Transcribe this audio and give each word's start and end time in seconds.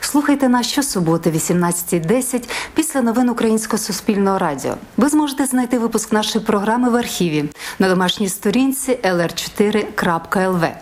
Слухайте 0.00 0.48
нас 0.48 0.66
щосуботи, 0.66 1.30
18.10 1.30 2.48
після 2.74 3.02
новин 3.02 3.28
Українського 3.28 3.78
суспільного 3.78 4.38
радіо. 4.38 4.74
Ви 4.96 5.08
зможете 5.08 5.46
знайти 5.46 5.78
випуск 5.78 6.12
нашої 6.12 6.44
програми 6.44 6.90
в 6.90 6.96
архіві 6.96 7.44
на 7.78 7.88
домашній 7.88 8.28
сторінці 8.28 8.98
lr4.lv. 9.02 10.72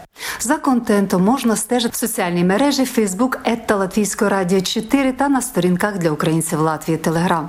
За 0.41 0.57
контентом 0.57 1.25
можна 1.25 1.57
стежити 1.57 1.93
в 1.93 1.97
соціальній 1.97 2.45
мережі 2.45 2.83
Facebook 2.83 3.37
«Етта 3.45 3.77
Латвійського 3.77 4.29
радіо 4.31 4.61
4 4.61 5.13
та 5.13 5.29
на 5.29 5.43
сторінках 5.43 5.99
для 5.99 6.11
українців 6.11 6.61
Латвії 6.61 6.99
Телеграм. 6.99 7.49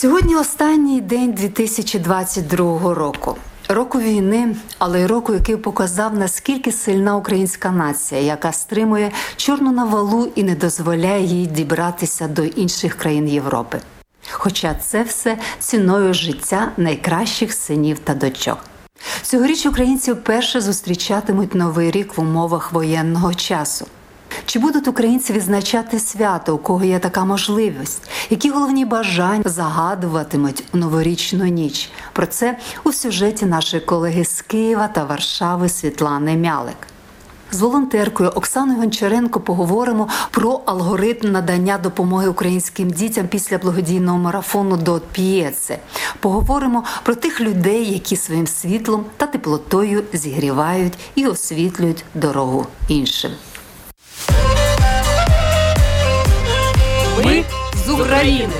Сьогодні 0.00 0.36
останній 0.36 1.00
день 1.00 1.32
2022 1.32 2.94
року. 2.94 3.36
Року 3.68 4.00
війни, 4.00 4.56
але 4.78 5.00
й 5.00 5.06
року, 5.06 5.34
який 5.34 5.56
показав 5.56 6.18
наскільки 6.18 6.72
сильна 6.72 7.16
українська 7.16 7.70
нація, 7.70 8.20
яка 8.20 8.52
стримує 8.52 9.12
чорну 9.36 9.72
навалу 9.72 10.32
і 10.34 10.42
не 10.42 10.54
дозволяє 10.54 11.24
їй 11.24 11.46
дібратися 11.46 12.28
до 12.28 12.44
інших 12.44 12.94
країн 12.94 13.28
Європи. 13.28 13.80
Хоча 14.30 14.74
це 14.74 15.02
все 15.02 15.38
ціною 15.58 16.14
життя 16.14 16.72
найкращих 16.76 17.52
синів 17.52 17.98
та 17.98 18.14
дочок. 18.14 18.58
Цьогоріч 19.22 19.66
українці 19.66 20.12
вперше 20.12 20.60
зустрічатимуть 20.60 21.54
новий 21.54 21.90
рік 21.90 22.16
в 22.16 22.20
умовах 22.20 22.72
воєнного 22.72 23.34
часу. 23.34 23.86
Чи 24.46 24.58
будуть 24.58 24.88
українці 24.88 25.32
відзначати 25.32 25.98
свято, 25.98 26.54
у 26.54 26.58
кого 26.58 26.84
є 26.84 26.98
така 26.98 27.24
можливість? 27.24 28.02
Які 28.30 28.50
головні 28.50 28.84
бажання 28.84 29.42
загадуватимуть 29.44 30.64
у 30.74 30.76
новорічну 30.76 31.44
ніч? 31.44 31.90
Про 32.12 32.26
це 32.26 32.58
у 32.84 32.92
сюжеті 32.92 33.46
нашої 33.46 33.82
колеги 33.82 34.24
з 34.24 34.42
Києва 34.42 34.88
та 34.88 35.04
Варшави 35.04 35.68
Світлани 35.68 36.36
Мялик. 36.36 36.76
З 37.52 37.60
волонтеркою 37.60 38.30
Оксаною 38.30 38.78
Гончаренко 38.78 39.40
поговоримо 39.40 40.08
про 40.30 40.60
алгоритм 40.66 41.32
надання 41.32 41.78
допомоги 41.78 42.28
українським 42.28 42.90
дітям 42.90 43.28
після 43.28 43.58
благодійного 43.58 44.18
марафону 44.18 44.76
до 44.76 45.00
П'єце. 45.12 45.78
Поговоримо 46.20 46.84
про 47.02 47.14
тих 47.14 47.40
людей, 47.40 47.92
які 47.92 48.16
своїм 48.16 48.46
світлом 48.46 49.04
та 49.16 49.26
теплотою 49.26 50.04
зігрівають 50.12 50.98
і 51.14 51.26
освітлюють 51.26 52.04
дорогу 52.14 52.66
іншим. 52.88 53.30
Ми 57.24 57.44
з 57.86 57.90
України. 57.90 58.54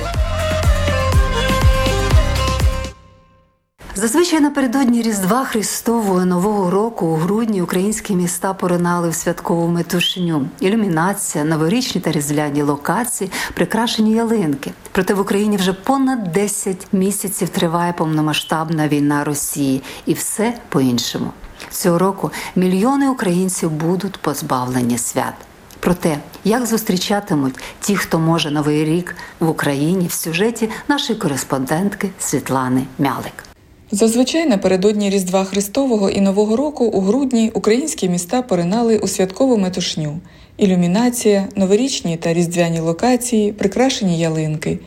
Зазвичай 3.95 4.39
напередодні 4.39 5.01
Різдва 5.01 5.45
Христового 5.45 6.25
Нового 6.25 6.69
року 6.69 7.05
у 7.05 7.15
грудні 7.15 7.61
українські 7.61 8.15
міста 8.15 8.53
поринали 8.53 9.09
в 9.09 9.15
святкову 9.15 9.67
метушню. 9.67 10.47
Ілюмінація, 10.59 11.43
новорічні 11.43 12.01
та 12.01 12.11
різдвяні 12.11 12.61
локації, 12.61 13.31
прикрашені 13.53 14.11
ялинки. 14.11 14.71
Проте 14.91 15.13
в 15.13 15.19
Україні 15.19 15.57
вже 15.57 15.73
понад 15.73 16.23
10 16.31 16.87
місяців 16.91 17.49
триває 17.49 17.93
повномасштабна 17.93 18.87
війна 18.87 19.23
Росії, 19.23 19.83
і 20.05 20.13
все 20.13 20.53
по-іншому. 20.69 21.31
Цього 21.69 21.97
року 21.97 22.31
мільйони 22.55 23.09
українців 23.09 23.71
будуть 23.71 24.17
позбавлені 24.17 24.97
свят. 24.97 25.33
Про 25.81 25.93
те, 25.93 26.17
як 26.43 26.65
зустрічатимуть 26.65 27.55
ті, 27.79 27.95
хто 27.95 28.19
може 28.19 28.51
новий 28.51 28.85
рік 28.85 29.15
в 29.39 29.49
Україні 29.49 30.07
в 30.07 30.11
сюжеті 30.11 30.69
нашої 30.87 31.19
кореспондентки 31.19 32.09
Світлани 32.19 32.83
Мялик. 32.99 33.43
Зазвичай 33.91 34.45
напередодні 34.45 35.09
Різдва 35.09 35.43
Христового 35.45 36.09
і 36.09 36.21
Нового 36.21 36.55
року 36.55 36.85
у 36.85 37.01
грудні 37.01 37.51
українські 37.53 38.09
міста 38.09 38.41
поринали 38.41 38.97
у 38.97 39.07
святкову 39.07 39.57
метушню, 39.57 40.19
ілюмінація, 40.57 41.47
новорічні 41.55 42.17
та 42.17 42.33
різдвяні 42.33 42.79
локації, 42.79 43.53
прикрашені 43.53 44.19
ялинки. 44.19 44.79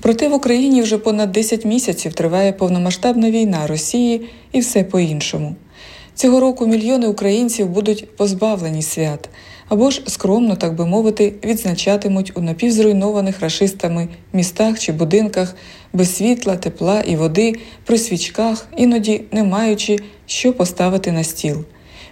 Проте 0.00 0.28
в 0.28 0.34
Україні 0.34 0.82
вже 0.82 0.98
понад 0.98 1.32
10 1.32 1.64
місяців 1.64 2.14
триває 2.14 2.52
повномасштабна 2.52 3.30
війна 3.30 3.66
Росії 3.66 4.28
і 4.52 4.60
все 4.60 4.84
по-іншому. 4.84 5.56
Цього 6.14 6.40
року 6.40 6.66
мільйони 6.66 7.06
українців 7.06 7.68
будуть 7.68 8.16
позбавлені 8.16 8.82
свят 8.82 9.28
або 9.68 9.90
ж 9.90 10.02
скромно, 10.06 10.56
так 10.56 10.74
би 10.74 10.86
мовити, 10.86 11.32
відзначатимуть 11.44 12.32
у 12.34 12.40
напівзруйнованих 12.40 13.40
рашистами 13.40 14.08
містах 14.32 14.78
чи 14.78 14.92
будинках 14.92 15.54
без 15.92 16.16
світла, 16.16 16.56
тепла 16.56 17.00
і 17.00 17.16
води, 17.16 17.54
при 17.84 17.98
свічках, 17.98 18.68
іноді 18.76 19.22
не 19.32 19.44
маючи 19.44 19.98
що 20.26 20.52
поставити 20.52 21.12
на 21.12 21.24
стіл. 21.24 21.64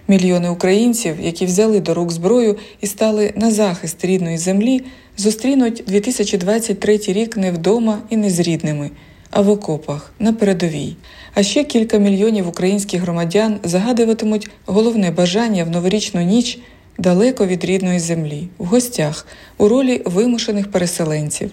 Мільйони 0.07 0.49
українців, 0.49 1.15
які 1.21 1.45
взяли 1.45 1.79
до 1.79 1.93
рук 1.93 2.11
зброю 2.11 2.57
і 2.81 2.87
стали 2.87 3.33
на 3.35 3.51
захист 3.51 4.05
рідної 4.05 4.37
землі, 4.37 4.83
зустрінуть 5.17 5.83
2023 5.87 6.97
рік 7.07 7.37
не 7.37 7.51
вдома 7.51 7.99
і 8.09 8.17
не 8.17 8.29
з 8.29 8.39
рідними, 8.39 8.91
а 9.31 9.41
в 9.41 9.49
окопах 9.49 10.13
на 10.19 10.33
передовій. 10.33 10.95
А 11.33 11.43
ще 11.43 11.63
кілька 11.63 11.97
мільйонів 11.97 12.47
українських 12.47 13.01
громадян 13.01 13.59
загадуватимуть 13.63 14.49
головне 14.65 15.11
бажання 15.11 15.63
в 15.63 15.69
новорічну 15.69 16.21
ніч 16.21 16.59
далеко 16.97 17.47
від 17.47 17.65
рідної 17.65 17.99
землі, 17.99 18.47
в 18.57 18.65
гостях, 18.65 19.27
у 19.57 19.67
ролі 19.67 20.01
вимушених 20.05 20.71
переселенців. 20.71 21.51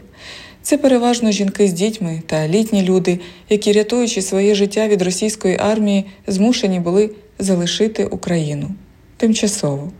Це 0.62 0.78
переважно 0.78 1.30
жінки 1.30 1.68
з 1.68 1.72
дітьми 1.72 2.22
та 2.26 2.48
літні 2.48 2.82
люди, 2.82 3.20
які, 3.48 3.72
рятуючи 3.72 4.22
своє 4.22 4.54
життя 4.54 4.88
від 4.88 5.02
російської 5.02 5.56
армії, 5.60 6.04
змушені 6.26 6.80
були 6.80 7.10
залишити 7.38 8.04
Україну 8.04 8.70
тимчасово. 9.16 9.92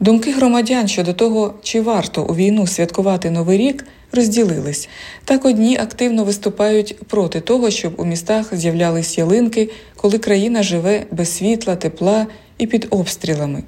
Думки 0.00 0.32
громадян 0.32 0.88
щодо 0.88 1.12
того, 1.12 1.54
чи 1.62 1.80
варто 1.80 2.24
у 2.24 2.34
війну 2.34 2.66
святкувати 2.66 3.30
Новий 3.30 3.58
рік, 3.58 3.86
розділились. 4.12 4.88
Так 5.24 5.44
одні 5.44 5.76
активно 5.76 6.24
виступають 6.24 6.98
проти 7.08 7.40
того, 7.40 7.70
щоб 7.70 7.94
у 7.96 8.04
містах 8.04 8.56
з'являлись 8.56 9.18
ялинки, 9.18 9.70
коли 9.96 10.18
країна 10.18 10.62
живе 10.62 11.06
без 11.10 11.36
світла, 11.36 11.76
тепла 11.76 12.26
і 12.58 12.66
під 12.66 12.86
обстрілами. 12.90 13.62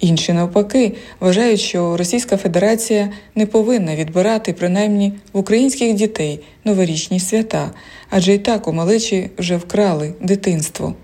Інші 0.00 0.32
навпаки 0.32 0.92
вважають, 1.20 1.60
що 1.60 1.96
Російська 1.96 2.36
Федерація 2.36 3.12
не 3.34 3.46
повинна 3.46 3.96
відбирати 3.96 4.52
принаймні 4.52 5.12
в 5.32 5.38
українських 5.38 5.94
дітей 5.94 6.40
новорічні 6.64 7.20
свята, 7.20 7.70
адже 8.10 8.34
і 8.34 8.38
так 8.38 8.68
у 8.68 8.72
малечі 8.72 9.30
вже 9.38 9.56
вкрали 9.56 10.14
дитинство. 10.20 10.94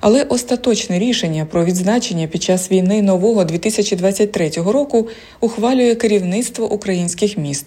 Але 0.00 0.22
остаточне 0.22 0.98
рішення 0.98 1.44
про 1.44 1.64
відзначення 1.64 2.26
під 2.26 2.42
час 2.42 2.70
війни 2.70 3.02
нового 3.02 3.44
2023 3.44 4.50
року 4.50 5.08
ухвалює 5.40 5.94
керівництво 5.94 6.72
українських 6.72 7.38
міст. 7.38 7.66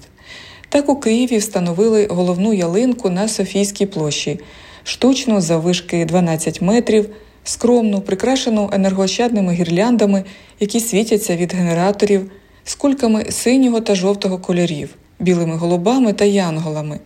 Так 0.70 0.90
у 0.90 0.96
Києві 0.96 1.38
встановили 1.38 2.08
головну 2.10 2.54
ялинку 2.54 3.10
на 3.10 3.28
Софійській 3.28 3.86
площі, 3.86 4.40
штучну 4.84 5.42
заввишки 5.42 6.06
12 6.06 6.62
метрів 6.62 7.10
скромну, 7.44 8.02
прикрашену 8.02 8.70
енергоощадними 8.74 9.54
гірляндами, 9.54 10.24
які 10.60 10.80
світяться 10.80 11.36
від 11.36 11.54
генераторів, 11.54 12.32
з 12.64 12.76
кульками 12.76 13.26
синього 13.30 13.82
та 13.82 13.96
жовтого 13.96 14.38
кольорів, 14.38 14.90
білими 15.20 15.56
голубами 15.56 16.14
та 16.14 16.26
янголами. 16.26 17.00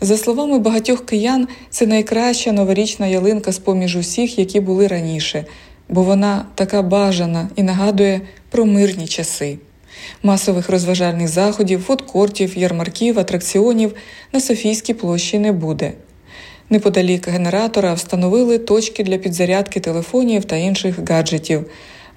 За 0.00 0.16
словами 0.16 0.58
багатьох 0.58 1.06
киян, 1.06 1.48
це 1.70 1.86
найкраща 1.86 2.52
новорічна 2.52 3.06
ялинка 3.06 3.52
з 3.52 3.58
поміж 3.58 3.96
усіх, 3.96 4.38
які 4.38 4.60
були 4.60 4.86
раніше, 4.86 5.44
бо 5.88 6.02
вона 6.02 6.44
така 6.54 6.82
бажана 6.82 7.48
і 7.56 7.62
нагадує 7.62 8.20
про 8.50 8.66
мирні 8.66 9.06
часи. 9.06 9.58
Масових 10.22 10.68
розважальних 10.70 11.28
заходів, 11.28 11.80
фудкортів, 11.82 12.58
ярмарків, 12.58 13.18
атракціонів 13.18 13.94
на 14.32 14.40
Софійській 14.40 14.94
площі 14.94 15.38
не 15.38 15.52
буде. 15.52 15.92
Неподалік 16.70 17.28
генератора 17.28 17.94
встановили 17.94 18.58
точки 18.58 19.04
для 19.04 19.18
підзарядки 19.18 19.80
телефонів 19.80 20.44
та 20.44 20.56
інших 20.56 21.08
гаджетів. 21.08 21.66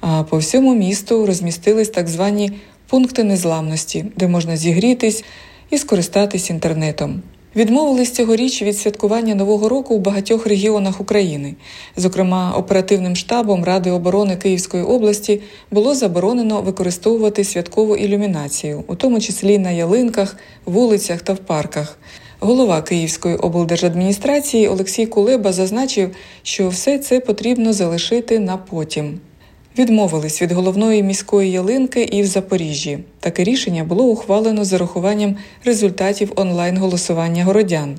А 0.02 0.24
по 0.24 0.38
всьому 0.38 0.76
місту 0.76 1.26
розмістились 1.26 1.90
так 1.90 2.08
звані 2.08 2.52
пункти 2.88 3.24
незламності, 3.24 4.06
де 4.18 4.28
можна 4.28 4.58
зігрітись 4.58 5.24
і 5.70 5.78
скористатись 5.78 6.50
інтернетом. 6.50 7.22
Відмовились 7.56 8.12
цьогоріч 8.12 8.62
від 8.62 8.78
святкування 8.78 9.36
Нового 9.36 9.70
року 9.70 9.96
у 9.96 10.00
багатьох 10.00 10.48
регіонах 10.48 11.02
України. 11.02 11.56
Зокрема, 11.98 12.54
оперативним 12.58 13.16
штабом 13.16 13.64
Ради 13.64 13.92
оборони 13.92 14.36
Київської 14.36 14.84
області 14.84 15.42
було 15.72 15.96
заборонено 15.96 16.62
використовувати 16.62 17.44
святкову 17.44 17.96
ілюмінацію, 17.96 18.84
у 18.88 18.96
тому 18.96 19.20
числі 19.20 19.58
на 19.58 19.72
ялинках, 19.72 20.38
вулицях 20.66 21.22
та 21.22 21.34
в 21.34 21.38
парках. 21.38 21.98
Голова 22.44 22.82
Київської 22.82 23.36
облдержадміністрації 23.36 24.68
Олексій 24.68 25.06
Кулеба 25.06 25.54
зазначив, 25.54 26.16
що 26.44 26.70
все 26.70 26.98
це 26.98 27.20
потрібно 27.20 27.74
залишити 27.74 28.40
на 28.40 28.58
потім. 28.58 29.20
Відмовились 29.78 30.42
від 30.42 30.52
головної 30.52 31.04
міської 31.04 31.52
ялинки 31.52 32.04
і 32.04 32.22
в 32.22 32.26
Запоріжжі. 32.26 33.00
Таке 33.20 33.44
рішення 33.44 33.84
було 33.84 34.04
ухвалено 34.04 34.66
з 34.66 34.74
урахуванням 34.74 35.36
результатів 35.66 36.32
онлайн-голосування 36.36 37.44
городян. 37.44 37.98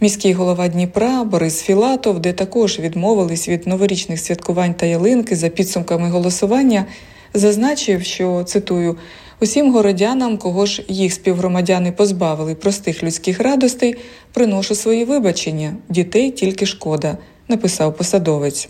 Міський 0.00 0.32
голова 0.32 0.68
Дніпра 0.68 1.24
Борис 1.24 1.62
Філатов, 1.62 2.20
де 2.20 2.32
також 2.32 2.78
відмовились 2.78 3.48
від 3.48 3.66
новорічних 3.66 4.20
святкувань 4.20 4.74
та 4.74 4.86
ялинки 4.86 5.36
за 5.36 5.48
підсумками 5.48 6.08
голосування, 6.08 6.86
зазначив, 7.34 8.04
що 8.04 8.44
цитую 8.44 8.96
усім 9.40 9.72
городянам, 9.72 10.38
кого 10.38 10.66
ж 10.66 10.84
їх 10.88 11.12
співгромадяни 11.12 11.92
позбавили 11.92 12.54
простих 12.54 13.02
людських 13.02 13.40
радостей, 13.40 13.96
приношу 14.32 14.74
свої 14.74 15.04
вибачення. 15.04 15.76
Дітей 15.88 16.30
тільки 16.30 16.66
шкода, 16.66 17.18
написав 17.48 17.96
посадовець. 17.96 18.68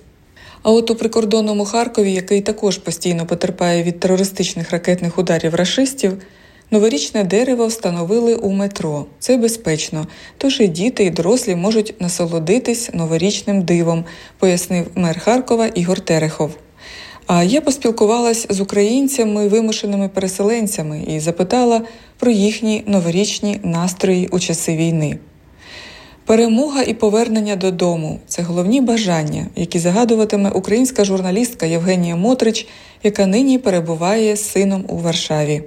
А 0.63 0.71
от 0.71 0.91
у 0.91 0.95
прикордонному 0.95 1.65
Харкові, 1.65 2.13
який 2.13 2.41
також 2.41 2.79
постійно 2.79 3.27
потерпає 3.27 3.83
від 3.83 4.01
терористичних 4.01 4.71
ракетних 4.71 5.19
ударів 5.19 5.55
рашистів, 5.55 6.13
новорічне 6.71 7.25
дерево 7.25 7.67
встановили 7.67 8.35
у 8.35 8.51
метро. 8.51 9.07
Це 9.19 9.37
безпечно, 9.37 10.07
тож 10.39 10.61
і 10.61 10.69
діти, 10.69 11.05
і 11.05 11.11
дорослі 11.11 11.55
можуть 11.55 11.95
насолодитись 12.01 12.91
новорічним 12.95 13.63
дивом, 13.63 14.05
пояснив 14.39 14.87
мер 14.95 15.21
Харкова 15.21 15.67
Ігор 15.67 16.01
Терехов. 16.01 16.51
А 17.27 17.43
я 17.43 17.61
поспілкувалась 17.61 18.47
з 18.51 18.61
українцями, 18.61 19.49
вимушеними 19.49 20.09
переселенцями 20.09 21.05
і 21.07 21.21
запитала 21.21 21.83
про 22.19 22.31
їхні 22.31 22.85
новорічні 22.87 23.61
настрої 23.65 24.29
у 24.33 24.39
часи 24.39 24.77
війни. 24.77 25.19
Перемога 26.31 26.83
і 26.83 26.95
повернення 26.95 27.57
додому 27.57 28.21
це 28.27 28.43
головні 28.43 28.81
бажання, 28.81 29.47
які 29.57 29.79
загадуватиме 29.79 30.51
українська 30.51 31.05
журналістка 31.05 31.67
Євгенія 31.67 32.17
Мотрич, 32.17 32.67
яка 33.03 33.27
нині 33.27 33.59
перебуває 33.59 34.37
з 34.37 34.51
сином 34.51 34.85
у 34.89 34.97
Варшаві. 34.97 35.63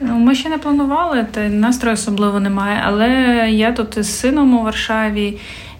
Ну, 0.00 0.14
ми 0.18 0.34
ще 0.34 0.48
не 0.48 0.58
планували, 0.58 1.26
та 1.30 1.48
настрою 1.48 1.94
особливо 1.94 2.40
немає. 2.40 2.82
Але 2.84 3.08
я 3.50 3.72
тут 3.72 3.96
із 3.96 4.18
сином 4.18 4.54
у 4.58 4.62
Варшаві, 4.62 5.38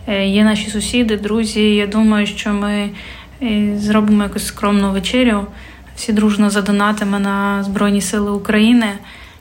е, 0.08 0.26
є 0.28 0.44
наші 0.44 0.70
сусіди, 0.70 1.16
друзі. 1.16 1.74
Я 1.74 1.86
думаю, 1.86 2.26
що 2.26 2.50
ми 2.50 2.90
е, 3.42 3.74
зробимо 3.78 4.22
якусь 4.22 4.46
скромну 4.46 4.92
вечерю. 4.92 5.46
Всі 5.96 6.12
дружно 6.12 6.50
задонатимо 6.50 7.18
на 7.18 7.62
Збройні 7.62 8.00
Сили 8.00 8.30
України 8.30 8.86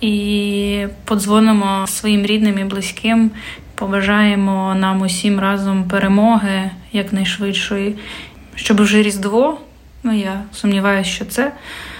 і 0.01 0.85
подзвонимо 1.05 1.87
своїм 1.87 2.25
рідним 2.25 2.59
і 2.59 2.63
близьким, 2.63 3.31
Побажаємо 3.75 4.75
нам 4.75 5.01
усім 5.01 5.39
разом 5.39 5.83
перемоги 5.83 6.71
якнайшвидшої, 6.91 7.95
щоб 8.55 8.81
вже 8.81 9.01
Різдво, 9.01 9.57
ну 10.03 10.17
я 10.17 10.41
сумніваюся, 10.51 11.09
що 11.09 11.25
це, 11.25 11.51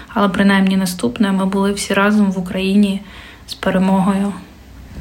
але 0.07 0.29
принаймні 0.29 0.77
наступне 0.77 1.31
ми 1.31 1.45
були 1.45 1.73
всі 1.73 1.93
разом 1.93 2.31
в 2.31 2.39
Україні 2.39 3.01
з 3.47 3.53
перемогою. 3.53 4.33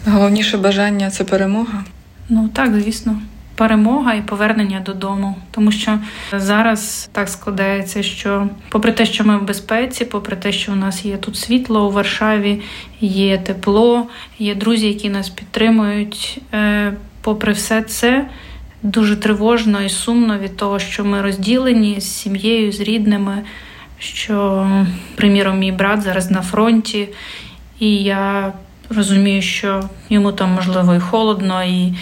Головніше 0.06 0.56
бажання 0.56 1.10
це 1.10 1.24
перемога? 1.24 1.84
Ну 2.28 2.48
так, 2.48 2.74
звісно 2.80 3.20
перемога 3.62 4.14
і 4.14 4.22
повернення 4.22 4.80
додому, 4.80 5.36
тому 5.50 5.72
що 5.72 5.98
зараз 6.32 7.10
так 7.12 7.28
складається, 7.28 8.02
що 8.02 8.48
попри 8.70 8.92
те, 8.92 9.06
що 9.06 9.24
ми 9.24 9.38
в 9.38 9.42
безпеці, 9.42 10.04
попри 10.04 10.36
те, 10.36 10.52
що 10.52 10.72
у 10.72 10.74
нас 10.74 11.04
є 11.04 11.16
тут 11.16 11.36
світло 11.36 11.88
у 11.88 11.90
Варшаві, 11.90 12.60
є 13.00 13.38
тепло, 13.38 14.06
є 14.38 14.54
друзі, 14.54 14.88
які 14.88 15.10
нас 15.10 15.28
підтримують. 15.28 16.40
Е, 16.54 16.92
попри 17.20 17.52
все 17.52 17.82
це. 17.82 18.28
Дуже 18.82 19.16
тривожно 19.16 19.82
і 19.82 19.88
сумно 19.88 20.38
від 20.38 20.56
того, 20.56 20.78
що 20.78 21.04
ми 21.04 21.22
розділені 21.22 22.00
з 22.00 22.16
сім'єю, 22.16 22.72
з 22.72 22.80
рідними. 22.80 23.42
Що, 23.98 24.66
приміром, 25.14 25.58
мій 25.58 25.72
брат 25.72 26.02
зараз 26.02 26.30
на 26.30 26.42
фронті, 26.42 27.08
і 27.78 27.96
я 27.96 28.52
розумію, 28.90 29.42
що 29.42 29.82
йому 30.10 30.32
там 30.32 30.50
можливо 30.50 30.94
і 30.94 31.00
холодно, 31.00 31.64
і 31.64 31.94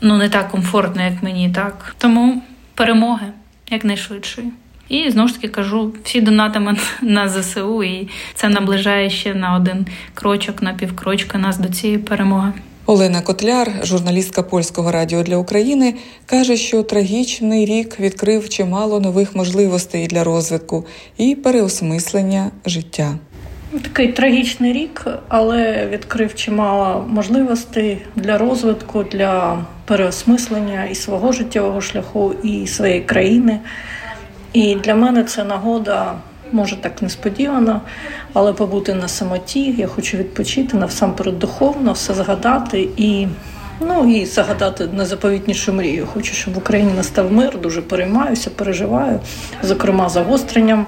ну 0.00 0.16
не 0.16 0.28
так 0.28 0.50
комфортно, 0.50 1.02
як 1.02 1.22
мені, 1.22 1.50
так. 1.50 1.94
Тому 1.98 2.42
перемоги 2.74 3.26
якнайшвидшої. 3.70 4.48
І 4.88 5.10
знову 5.10 5.28
ж 5.28 5.34
таки 5.34 5.48
кажу, 5.48 5.94
всі 6.04 6.20
донатимо 6.20 6.74
на 7.02 7.28
ЗСУ, 7.28 7.84
і 7.84 8.08
це 8.34 8.48
наближає 8.48 9.10
ще 9.10 9.34
на 9.34 9.56
один 9.56 9.86
крочок, 10.14 10.62
на 10.62 10.74
півкрочка 10.74 11.38
нас 11.38 11.58
до 11.58 11.68
цієї 11.68 11.98
перемоги. 11.98 12.52
Олена 12.86 13.20
Котляр, 13.20 13.72
журналістка 13.82 14.42
польського 14.42 14.92
радіо 14.92 15.22
для 15.22 15.36
України, 15.36 15.94
каже, 16.26 16.56
що 16.56 16.82
трагічний 16.82 17.66
рік 17.66 18.00
відкрив 18.00 18.48
чимало 18.48 19.00
нових 19.00 19.36
можливостей 19.36 20.06
для 20.06 20.24
розвитку 20.24 20.86
і 21.18 21.34
переосмислення 21.34 22.50
життя. 22.66 23.18
Такий 23.82 24.12
трагічний 24.12 24.72
рік, 24.72 25.06
але 25.28 25.86
відкрив 25.86 26.34
чимало 26.34 27.06
можливостей 27.08 28.02
для 28.16 28.38
розвитку, 28.38 29.02
для 29.02 29.58
переосмислення 29.84 30.84
і 30.84 30.94
свого 30.94 31.32
життєвого 31.32 31.80
шляху, 31.80 32.34
і 32.42 32.66
своєї 32.66 33.00
країни. 33.00 33.60
І 34.52 34.74
для 34.74 34.94
мене 34.94 35.24
це 35.24 35.44
нагода, 35.44 36.14
може 36.52 36.76
так 36.76 37.02
несподівано, 37.02 37.80
але 38.32 38.52
побути 38.52 38.94
на 38.94 39.08
самоті. 39.08 39.74
Я 39.78 39.86
хочу 39.86 40.16
відпочити 40.16 40.76
насамперед 40.76 41.38
духовно, 41.38 41.92
все 41.92 42.14
згадати 42.14 42.88
і. 42.96 43.26
Ну 43.80 44.16
і 44.16 44.26
загадати 44.26 44.86
незаповітнішу 44.86 45.72
мрію. 45.72 46.06
Хочу, 46.06 46.34
щоб 46.34 46.54
в 46.54 46.58
Україні 46.58 46.92
настав 46.96 47.32
мир. 47.32 47.60
Дуже 47.60 47.82
переймаюся, 47.82 48.50
переживаю, 48.50 49.20
зокрема 49.62 50.08
загостренням 50.08 50.86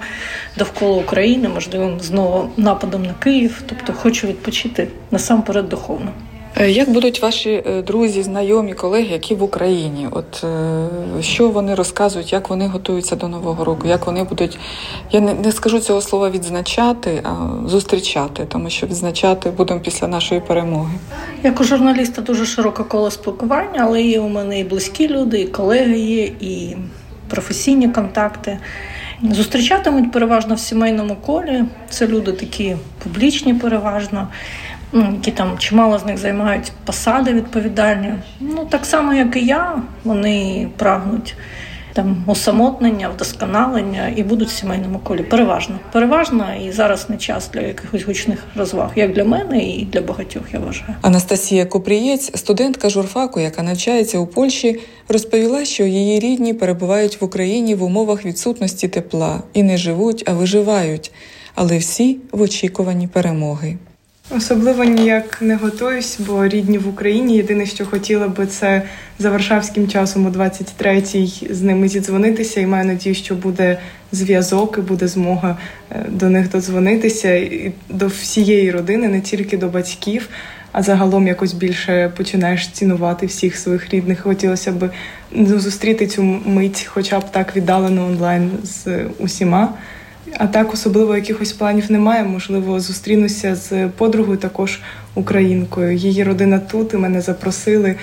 довкола 0.57 0.97
України, 0.97 1.49
можливим 1.49 2.01
знову 2.01 2.51
нападом 2.57 3.03
на 3.03 3.15
Київ. 3.15 3.63
Тобто 3.67 3.93
хочу 3.93 4.27
відпочити 4.27 4.89
насамперед 5.11 5.69
духовно. 5.69 6.13
Е, 6.57 6.71
як 6.71 6.91
будуть 6.91 7.23
ваші 7.23 7.63
е, 7.67 7.83
друзі, 7.83 8.23
знайомі, 8.23 8.75
колеги, 8.75 9.09
які 9.13 9.35
в 9.35 9.43
Україні? 9.43 10.09
От 10.11 10.45
е, 10.45 10.89
що 11.23 11.49
вони 11.49 11.75
розказують, 11.75 12.33
як 12.33 12.51
вони 12.51 12.67
готуються 12.67 13.17
до 13.17 13.29
нового 13.29 13.65
року? 13.65 13.89
Як 13.89 14.07
вони 14.07 14.25
будуть, 14.25 14.59
я 15.13 15.21
не, 15.21 15.35
не 15.35 15.53
скажу 15.53 15.81
цього 15.81 16.01
слова 16.01 16.31
відзначати, 16.31 17.23
а 17.25 17.69
зустрічати, 17.69 18.45
тому 18.49 18.71
що 18.71 18.87
відзначати 18.87 19.51
будемо 19.51 19.81
після 19.81 20.09
нашої 20.09 20.41
перемоги. 20.41 20.93
Як 21.43 21.61
у 21.61 21.65
журналіста 21.65 22.23
дуже 22.23 22.47
широке 22.47 22.83
коло 22.83 23.11
спілкування, 23.11 23.81
але 23.81 24.03
є 24.03 24.21
у 24.21 24.29
мене 24.29 24.61
і 24.61 24.65
близькі 24.65 25.09
люди, 25.09 25.41
і 25.41 25.47
колеги 25.47 25.99
є, 25.99 26.25
і 26.25 26.77
професійні 27.29 27.89
контакти. 27.89 28.59
Зустрічатимуть 29.23 30.13
переважно 30.13 30.55
в 30.55 30.61
сімейному 30.61 31.17
колі. 31.27 31.65
Це 31.89 32.07
люди 32.07 32.33
такі 32.33 32.77
публічні, 33.05 33.55
переважно 33.55 34.29
ну, 34.93 35.13
які 35.13 35.31
там 35.31 35.59
чимало 35.59 35.99
з 35.99 36.05
них 36.05 36.19
займають 36.19 36.73
посади 36.85 37.33
відповідальні. 37.33 38.15
Ну 38.41 38.67
так 38.71 38.87
само, 38.87 39.15
як 39.15 39.37
і 39.37 39.47
я, 39.47 39.83
вони 40.05 40.69
прагнуть 40.77 41.35
там 41.93 42.25
усамотнення, 42.27 43.09
вдосконалення 43.09 44.13
і 44.17 44.23
будуть 44.23 44.49
в 44.49 44.53
сімейному 44.53 44.99
колі. 44.99 45.23
Переважно. 45.23 45.79
Переважно 45.93 46.47
і 46.67 46.73
зараз 46.73 47.11
не 47.11 47.17
час 47.17 47.51
для 47.55 47.61
якихось 47.61 48.03
гучних 48.03 48.45
розваг, 48.57 48.91
як 48.97 49.13
для 49.13 49.25
мене 49.25 49.59
і 49.65 49.85
для 49.85 50.01
багатьох. 50.01 50.43
Я 50.53 50.59
вважаю. 50.59 50.95
Анастасія 51.03 51.67
Купрієць, 51.67 52.39
студентка 52.39 52.89
журфаку, 52.89 53.41
яка 53.41 53.63
навчається 53.63 54.19
у 54.19 54.27
Польщі, 54.27 54.81
розповіла, 55.09 55.65
що 55.65 55.85
її 55.85 56.21
рідні 56.21 56.55
перебувають 56.55 57.21
в 57.21 57.25
Україні 57.25 57.75
в 57.75 57.83
умовах 57.83 58.25
відсутності 58.25 58.89
тепла 58.89 59.43
і 59.53 59.63
не 59.63 59.77
живуть, 59.77 60.25
а 60.27 60.33
виживають, 60.33 61.13
але 61.55 61.79
всі 61.79 62.19
в 62.33 62.43
очікуванні 62.43 63.09
перемоги. 63.09 63.77
Особливо 64.37 64.85
ніяк 64.85 65.43
не 65.43 65.57
готуюсь, 65.57 66.21
бо 66.21 66.49
рідні 66.49 66.79
в 66.79 66.89
Україні. 66.89 67.37
Єдине, 67.37 67.67
що 67.67 67.87
хотіла 67.87 68.29
би, 68.29 68.47
це 68.47 68.83
за 69.19 69.31
Варшавським 69.31 69.89
часом 69.89 70.27
о 70.27 70.31
23-й 70.31 71.55
з 71.55 71.63
ними 71.63 71.89
зідзвонитися, 71.89 72.61
і 72.61 72.67
маю 72.67 72.85
надію, 72.85 73.15
що 73.15 73.35
буде 73.35 73.79
зв'язок 74.13 74.79
і 74.79 74.81
буде 74.81 75.09
змога 75.09 75.59
е, 75.91 76.07
до 76.09 76.31
них 76.31 76.51
додзвонитися 76.51 77.35
і 77.35 77.73
до 77.89 78.07
всієї 78.07 78.71
родини, 78.71 79.09
не 79.09 79.21
тільки 79.21 79.57
до 79.57 79.69
батьків. 79.69 80.29
а 80.73 80.83
загалом 80.83 81.27
якось 81.27 81.53
більше 81.53 82.13
починаєш 82.17 82.69
цінувати 82.69 83.27
всіх 83.27 83.57
своїх 83.57 83.91
рідних. 83.91 84.21
Хотілося 84.21 84.73
б 84.73 84.91
ну, 85.33 85.61
зустріти 85.61 86.07
цю 86.07 86.23
мить, 86.47 86.89
хоча 86.91 87.21
б 87.21 87.31
так 87.31 87.57
віддалено 87.57 88.07
онлайн 88.07 88.51
з 88.63 89.05
усіма. 89.19 89.75
А 90.39 90.47
так 90.47 90.75
особливо 90.75 91.17
якихось 91.17 91.53
планів 91.53 91.93
немає. 91.93 92.25
Можливо, 92.25 92.81
зустрінуся 92.81 93.55
з 93.55 93.89
подругою, 93.89 94.39
також 94.39 94.81
українкою. 95.15 95.97
Її 95.97 96.25
родина 96.25 96.59
тут 96.59 96.95
і 96.95 96.97
мене 96.97 97.21
запросили. 97.21 97.95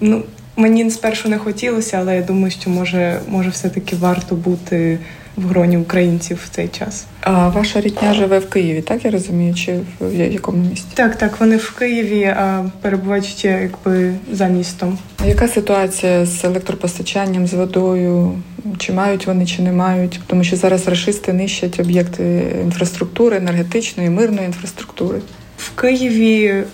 Ну, 0.00 0.22
мені 0.56 0.90
спершу 0.90 1.28
не 1.28 1.38
хотілося, 1.38 1.96
але 1.96 2.16
я 2.16 2.22
думаю, 2.22 2.50
що 2.50 2.70
може, 2.70 3.20
може 3.28 3.50
все-таки 3.50 3.96
варто 3.96 4.34
бути 4.34 4.98
в 5.38 5.48
гроні 5.48 5.76
українців 5.76 6.40
в 6.44 6.54
цей 6.54 6.68
час. 6.68 7.06
А 7.20 7.48
ваша 7.48 7.80
рідня 7.80 8.14
живе 8.14 8.38
в 8.38 8.50
Києві, 8.50 8.82
так 8.82 9.04
я 9.04 9.10
розумію, 9.10 9.54
чи 9.54 9.78
в 10.00 10.14
якому 10.14 10.64
місті? 10.64 10.88
Так, 10.94 11.16
так, 11.16 11.40
вони 11.40 11.56
в 11.56 11.74
Києві, 11.78 12.24
а 12.24 12.64
перебувають 12.80 13.26
ще 13.26 13.48
якби 13.48 14.14
за 14.32 14.46
містом. 14.46 14.98
А 15.22 15.26
яка 15.26 15.48
ситуація 15.48 16.26
з 16.26 16.44
електропостачанням, 16.44 17.46
з 17.46 17.54
водою? 17.54 18.32
Чи 18.78 18.92
мають 18.92 19.26
вони, 19.26 19.46
чи 19.46 19.62
не 19.62 19.72
мають? 19.72 20.20
Тому 20.26 20.44
що 20.44 20.56
зараз 20.56 20.88
рашисти 20.88 21.32
нищать 21.32 21.80
об'єкти 21.80 22.56
інфраструктури, 22.64 23.36
енергетичної, 23.36 24.10
мирної 24.10 24.46
інфраструктури. 24.46 25.18
В 25.58 25.70
Києві, 25.70 26.44
е, 26.44 26.64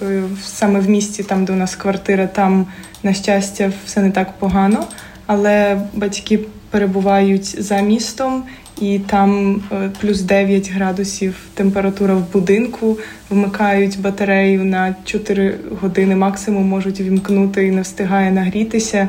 саме 0.45 0.81
в 0.81 0.89
місті, 0.89 1.23
там 1.23 1.45
де 1.45 1.53
у 1.53 1.57
нас 1.57 1.77
квартира, 1.77 2.27
там 2.27 2.67
на 3.03 3.15
щастя 3.15 3.73
все 3.87 4.03
не 4.03 4.11
так 4.11 4.39
погано, 4.39 4.85
але 5.27 5.81
батьки 5.95 6.41
перебувають 6.75 7.63
за 7.63 7.81
містом, 7.81 8.43
і 8.81 8.99
там 8.99 9.63
е, 9.73 9.91
плюс 10.01 10.21
9 10.21 10.71
градусів 10.71 11.35
температура 11.55 12.15
в 12.15 12.33
будинку. 12.33 12.99
Вмикають 13.31 14.01
батарею 14.01 14.65
на 14.65 14.95
4 15.05 15.55
години 15.81 16.17
максимум 16.17 16.69
можуть 16.69 17.01
вімкнути 17.01 17.67
і 17.67 17.71
не 17.71 17.83
встигає 17.83 18.31
нагрітися. 18.31 19.09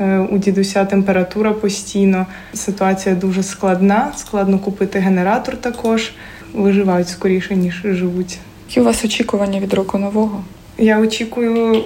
Е, 0.00 0.18
У 0.18 0.38
дідуся 0.38 0.84
температура 0.84 1.52
постійно. 1.52 2.26
Ситуація 2.54 3.14
дуже 3.14 3.42
складна. 3.42 4.12
Складно 4.16 4.58
купити 4.58 4.98
генератор 4.98 5.56
також. 5.56 6.12
Виживають 6.54 7.08
скоріше, 7.08 7.56
ніж 7.56 7.82
живуть. 7.84 8.38
Які 8.68 8.80
у 8.80 8.84
вас 8.84 9.04
очікування 9.04 9.60
від 9.60 9.74
року 9.74 9.98
нового? 9.98 10.44
Я 10.78 11.00
очікую 11.00 11.84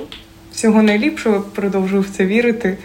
всього 0.53 0.83
найліпшого, 0.83 1.45
продовжую 1.55 2.03
в 2.03 2.09
це 2.17 2.27
вірити, 2.27 2.79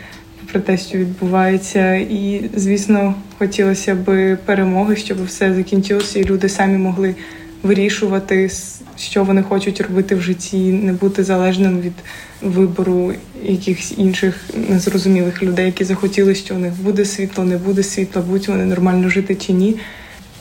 про 0.53 0.62
те, 0.62 0.77
що 0.77 0.98
відбувається. 0.98 1.95
І, 1.95 2.50
звісно, 2.55 3.15
хотілося 3.38 3.95
б 3.95 4.38
перемоги, 4.45 4.95
щоб 4.95 5.25
все 5.25 5.53
закінчилося, 5.53 6.19
і 6.19 6.24
люди 6.24 6.50
самі 6.50 6.77
могли 6.77 7.15
вирішувати, 7.63 8.51
що 8.98 9.24
вони 9.24 9.43
хочуть 9.43 9.81
робити 9.81 10.15
в 10.15 10.22
житті, 10.22 10.57
не 10.57 10.93
бути 10.93 11.24
залежним 11.24 11.81
від 11.81 11.93
вибору 12.41 13.13
якихось 13.43 13.93
інших 13.98 14.36
незрозумілих 14.69 15.43
людей, 15.43 15.65
які 15.65 15.83
захотіли, 15.83 16.36
що 16.36 16.55
у 16.55 16.57
них 16.57 16.74
буде 16.81 17.05
світло, 17.05 17.43
не 17.43 17.57
буде 17.57 17.83
світла, 17.83 18.22
будуть 18.22 18.48
вони 18.48 18.65
нормально 18.65 19.10
жити 19.10 19.36
чи 19.36 19.53
ні. 19.53 19.75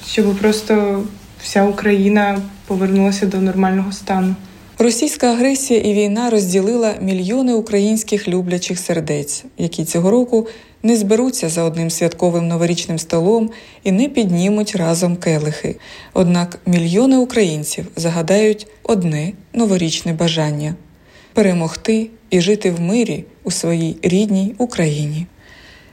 Щоб 0.06 0.34
просто 0.34 1.04
вся 1.42 1.64
Україна 1.64 2.38
повернулася 2.66 3.26
до 3.26 3.40
нормального 3.40 3.92
стану. 3.92 4.34
Російська 4.82 5.26
агресія 5.32 5.80
і 5.80 5.92
війна 5.92 6.30
розділила 6.30 6.94
мільйони 7.00 7.54
українських 7.54 8.28
люблячих 8.28 8.78
сердець, 8.78 9.44
які 9.58 9.84
цього 9.84 10.10
року 10.10 10.46
не 10.82 10.96
зберуться 10.96 11.48
за 11.48 11.62
одним 11.62 11.90
святковим 11.90 12.48
новорічним 12.48 12.98
столом 12.98 13.50
і 13.84 13.92
не 13.92 14.08
піднімуть 14.08 14.76
разом 14.76 15.16
келихи. 15.16 15.76
Однак 16.12 16.58
мільйони 16.66 17.16
українців 17.16 17.86
загадають 17.96 18.66
одне 18.82 19.32
новорічне 19.52 20.12
бажання 20.12 20.74
перемогти 21.32 22.10
і 22.30 22.40
жити 22.40 22.70
в 22.70 22.80
мирі 22.80 23.24
у 23.44 23.50
своїй 23.50 23.96
рідній 24.02 24.54
Україні. 24.58 25.26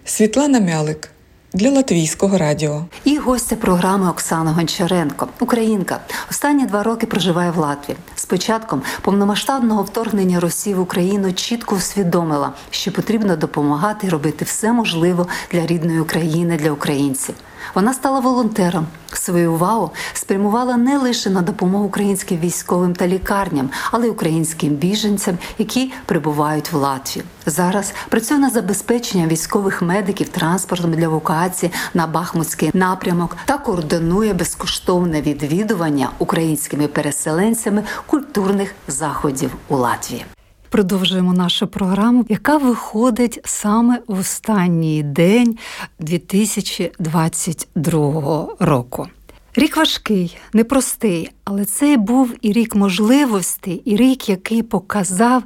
Світлана 0.05 0.59
Мялик 0.59 1.11
для 1.53 1.69
Латвійського 1.71 2.37
радіо. 2.37 2.85
І 3.03 3.17
гостя 3.17 3.55
програми 3.55 4.09
Оксана 4.09 4.51
Гончаренко, 4.51 5.27
українка. 5.39 5.99
Останні 6.29 6.65
два 6.65 6.83
роки 6.83 7.05
проживає 7.05 7.51
в 7.51 7.57
Латвії. 7.57 7.97
З 8.15 8.25
початком 8.25 8.81
повномасштабного 9.01 9.83
вторгнення 9.83 10.39
Росії 10.39 10.75
в 10.75 10.79
Україну 10.79 11.33
чітко 11.33 11.75
усвідомила, 11.75 12.53
що 12.69 12.91
потрібно 12.91 13.35
допомагати 13.35 14.09
робити 14.09 14.45
все 14.45 14.73
можливе 14.73 15.25
для 15.51 15.65
рідної 15.65 15.99
України, 15.99 16.57
для 16.57 16.71
українців. 16.71 17.35
Вона 17.75 17.93
стала 17.93 18.19
волонтером. 18.19 18.87
Свою 19.13 19.53
увагу 19.53 19.91
спрямувала 20.13 20.77
не 20.77 20.97
лише 20.97 21.29
на 21.29 21.41
допомогу 21.41 21.85
українським 21.85 22.39
військовим 22.39 22.95
та 22.95 23.07
лікарням, 23.07 23.69
але 23.91 24.07
й 24.07 24.09
українським 24.09 24.69
біженцям, 24.69 25.37
які 25.57 25.91
прибувають 26.05 26.71
в 26.71 26.75
Латвію. 26.75 27.25
Зараз 27.45 27.93
працює 28.09 28.37
над 28.37 28.53
забезпеченням 28.53 29.27
військових 29.27 29.81
медиків 29.81 30.29
транспортом 30.29 30.91
для 30.91 31.05
евакуації 31.05 31.71
на 31.93 32.07
Бахмутський 32.07 32.71
напрямок 32.73 33.37
та 33.45 33.57
координує 33.57 34.33
безкоштовне 34.33 35.21
відвідування 35.21 36.09
українськими 36.19 36.87
переселенцями 36.87 37.83
культурних 38.05 38.75
заходів 38.87 39.51
у 39.67 39.75
Латвії. 39.75 40.25
Продовжуємо 40.69 41.33
нашу 41.33 41.67
програму, 41.67 42.25
яка 42.29 42.57
виходить 42.57 43.39
саме 43.43 43.99
в 44.07 44.19
останній 44.19 45.03
день 45.03 45.57
2022 45.99 48.47
року. 48.59 49.07
Рік 49.55 49.77
важкий, 49.77 50.37
непростий, 50.53 51.31
але 51.43 51.65
це 51.65 51.97
був 51.97 52.33
і 52.41 52.51
рік 52.51 52.75
можливостей, 52.75 53.81
і 53.85 53.95
рік, 53.95 54.29
який 54.29 54.63
показав, 54.63 55.43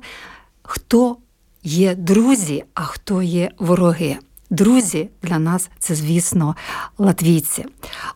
хто 0.64 1.18
є 1.64 1.96
друзі, 1.96 2.64
а 2.74 2.82
хто 2.82 3.22
є 3.22 3.52
вороги. 3.60 4.18
Друзі 4.50 5.10
для 5.24 5.40
нас 5.40 5.70
це, 5.80 5.96
звісно, 5.96 6.56
латвійці. 6.98 7.66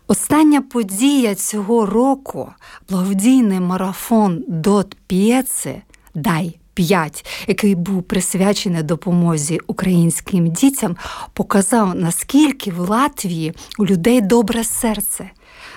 Остання 0.06 0.62
подія 0.62 1.34
цього 1.34 1.86
року 1.86 2.52
благодійний 2.88 3.60
марафон 3.60 4.44
Дот 4.48 4.96
П'єце 5.06 5.82
Дай 6.14 6.58
5, 6.78 7.26
який 7.46 7.74
був 7.74 8.02
присвячений 8.02 8.82
допомозі 8.82 9.60
українським 9.66 10.50
дітям, 10.50 10.96
показав, 11.32 11.94
наскільки 11.94 12.70
в 12.70 12.78
Латвії 12.78 13.52
у 13.78 13.86
людей 13.86 14.20
добре 14.20 14.64
серце. 14.64 15.30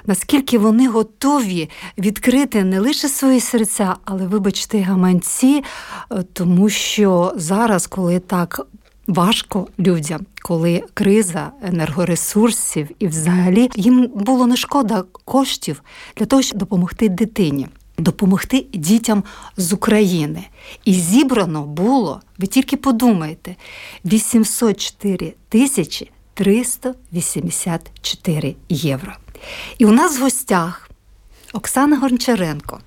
Наскільки 0.05 0.58
вони 0.58 0.88
готові 0.88 1.70
відкрити 1.98 2.63
не 2.63 2.79
лише 2.79 3.10
свої 3.10 3.39
серця, 3.39 3.96
але, 4.05 4.27
вибачте, 4.27 4.81
гаманці, 4.81 5.63
е, 6.12 6.24
тому 6.34 6.70
що 6.70 7.34
зараз, 7.36 7.88
коли 7.88 8.20
так 8.20 8.62
важко 9.08 9.67
людям, 9.79 10.25
коли 10.41 10.84
криза 10.93 11.51
енергоресурсів 11.63 12.88
і 13.00 13.08
взагалі 13.08 13.70
їм 13.75 14.12
було 14.15 14.48
не 14.48 14.58
шкода 14.58 15.03
коштів 15.25 15.84
для 16.17 16.25
того, 16.25 16.41
щоб 16.41 16.58
допомогти 16.58 17.10
дитині. 17.10 17.67
Допомогти 18.01 18.65
дітям 18.74 19.24
з 19.58 19.74
України. 19.74 20.48
І 20.86 20.93
зібрано 20.93 21.65
було, 21.65 22.22
ви 22.38 22.48
тільки 22.48 22.77
подумайте, 22.77 23.55
804 24.05 25.34
тисячі 25.50 26.12
384 26.34 28.55
євро. 28.70 29.13
І 29.77 29.86
у 29.86 29.91
нас 29.91 30.20
в 30.20 30.22
гостях 30.22 30.89
Оксана 31.53 31.98
Гончаренко. 31.98 32.79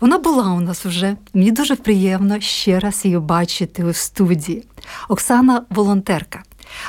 Вона 0.00 0.18
була 0.18 0.52
у 0.52 0.60
нас 0.60 0.84
вже. 0.84 1.16
Мені 1.34 1.50
дуже 1.50 1.76
приємно 1.76 2.40
ще 2.40 2.80
раз 2.80 3.04
її 3.04 3.18
бачити 3.18 3.84
у 3.84 3.92
студії. 3.92 4.64
Оксана 5.08 5.64
волонтерка. 5.70 6.42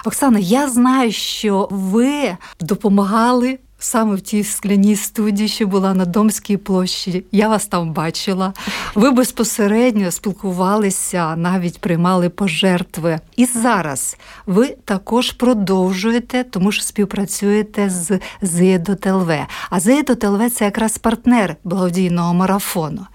Оксана, 0.05 0.39
я 0.39 0.69
знаю, 0.69 1.11
що 1.11 1.67
ви 1.71 2.37
допомагали 2.59 3.59
саме 3.83 4.15
в 4.15 4.21
тій 4.21 4.43
скляній 4.43 4.95
студії, 4.95 5.47
що 5.47 5.67
була 5.67 5.93
на 5.93 6.05
Домській 6.05 6.57
площі. 6.57 7.25
Я 7.31 7.47
вас 7.49 7.65
там 7.65 7.93
бачила. 7.93 8.53
Ви 8.95 9.11
безпосередньо 9.11 10.11
спілкувалися, 10.11 11.35
навіть 11.35 11.79
приймали 11.79 12.29
пожертви. 12.29 13.19
І 13.35 13.45
зараз 13.45 14.17
ви 14.45 14.75
також 14.85 15.31
продовжуєте, 15.31 16.43
тому 16.43 16.71
що 16.71 16.83
співпрацюєте 16.83 17.89
з 17.89 18.19
ЗЕДОТЛВ. 18.41 19.31
А 19.69 19.79
ЗЕДОТЛВ– 19.79 20.49
це 20.51 20.65
якраз 20.65 20.97
партнер 20.97 21.55
благодійного 21.63 22.33
марафону. 22.33 23.07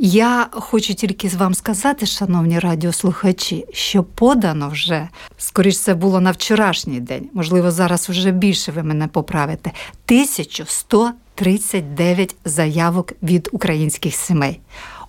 Я 0.00 0.46
хочу 0.50 0.94
тільки 0.94 1.28
з 1.28 1.34
вам 1.34 1.54
сказати, 1.54 2.06
шановні 2.06 2.58
радіослухачі, 2.58 3.64
що 3.72 4.02
подано 4.02 4.68
вже, 4.68 5.08
скоріш 5.38 5.78
це 5.78 5.94
було 5.94 6.20
на 6.20 6.30
вчорашній 6.30 7.00
день, 7.00 7.28
можливо, 7.32 7.70
зараз 7.70 8.08
вже 8.08 8.30
більше 8.30 8.72
ви 8.72 8.82
мене 8.82 9.08
поправите, 9.08 9.72
1139 10.06 12.36
заявок 12.44 13.12
від 13.22 13.48
українських 13.52 14.14
сімей. 14.14 14.60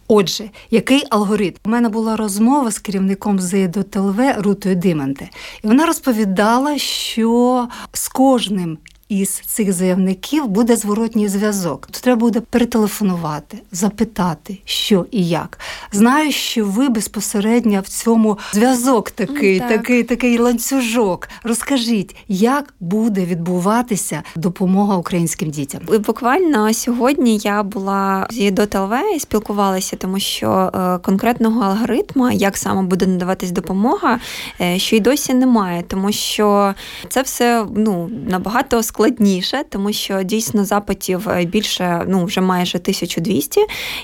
Отже, 0.07 0.49
який 0.71 1.03
алгоритм? 1.09 1.55
У 1.65 1.69
мене 1.69 1.89
була 1.89 2.15
розмова 2.15 2.71
з 2.71 2.79
керівником 2.79 3.39
ЗЕДО 3.39 3.83
ТЛВ 3.83 4.21
Рутою 4.37 4.75
Дименте, 4.75 5.29
і 5.63 5.67
вона 5.67 5.85
розповідала, 5.85 6.77
що 6.77 7.67
з 7.93 8.07
кожним 8.07 8.77
із 9.09 9.29
цих 9.29 9.73
заявників 9.73 10.47
буде 10.47 10.75
зворотній 10.75 11.27
зв'язок. 11.27 11.87
То 11.91 11.99
треба 11.99 12.19
буде 12.19 12.39
перетелефонувати, 12.39 13.57
запитати, 13.71 14.57
що 14.65 15.05
і 15.11 15.27
як. 15.27 15.59
Знаю, 15.91 16.31
що 16.31 16.65
ви 16.65 16.89
безпосередньо 16.89 17.81
в 17.81 17.87
цьому 17.87 18.37
зв'язок 18.53 19.11
такий, 19.11 19.59
Так. 19.59 19.69
такий, 19.69 20.03
такий 20.03 20.37
ланцюжок. 20.37 21.29
Розкажіть, 21.43 22.15
як 22.27 22.73
буде 22.79 23.25
відбуватися 23.25 24.23
допомога 24.35 24.97
українським 24.97 25.49
дітям? 25.49 25.81
І 25.93 25.97
Буквально 25.97 26.73
сьогодні 26.73 27.37
я 27.37 27.63
була 27.63 28.27
з 28.31 28.51
до 28.51 28.65
ТЛВ 28.65 28.93
і 29.15 29.19
спілкувалася, 29.19 29.95
тому 29.95 30.19
що 30.19 30.71
е, 30.75 30.97
конкретного 30.97 31.61
алгоритму, 31.61 32.31
як 32.31 32.57
саме 32.57 32.81
буде 32.81 33.07
надаватись 33.07 33.51
допомога, 33.51 34.19
е, 34.61 34.79
що 34.79 34.95
й 34.95 34.99
досі 34.99 35.33
немає, 35.33 35.83
тому 35.87 36.11
що 36.11 36.73
це 37.09 37.21
все 37.21 37.65
ну 37.75 38.09
набагато 38.29 38.83
складніше, 38.99 39.63
тому 39.69 39.93
що 39.93 40.23
дійсно 40.23 40.65
запитів 40.65 41.29
е, 41.29 41.45
більше 41.45 42.03
ну 42.07 42.25
вже 42.25 42.41
майже 42.41 42.77
1200, 42.77 43.61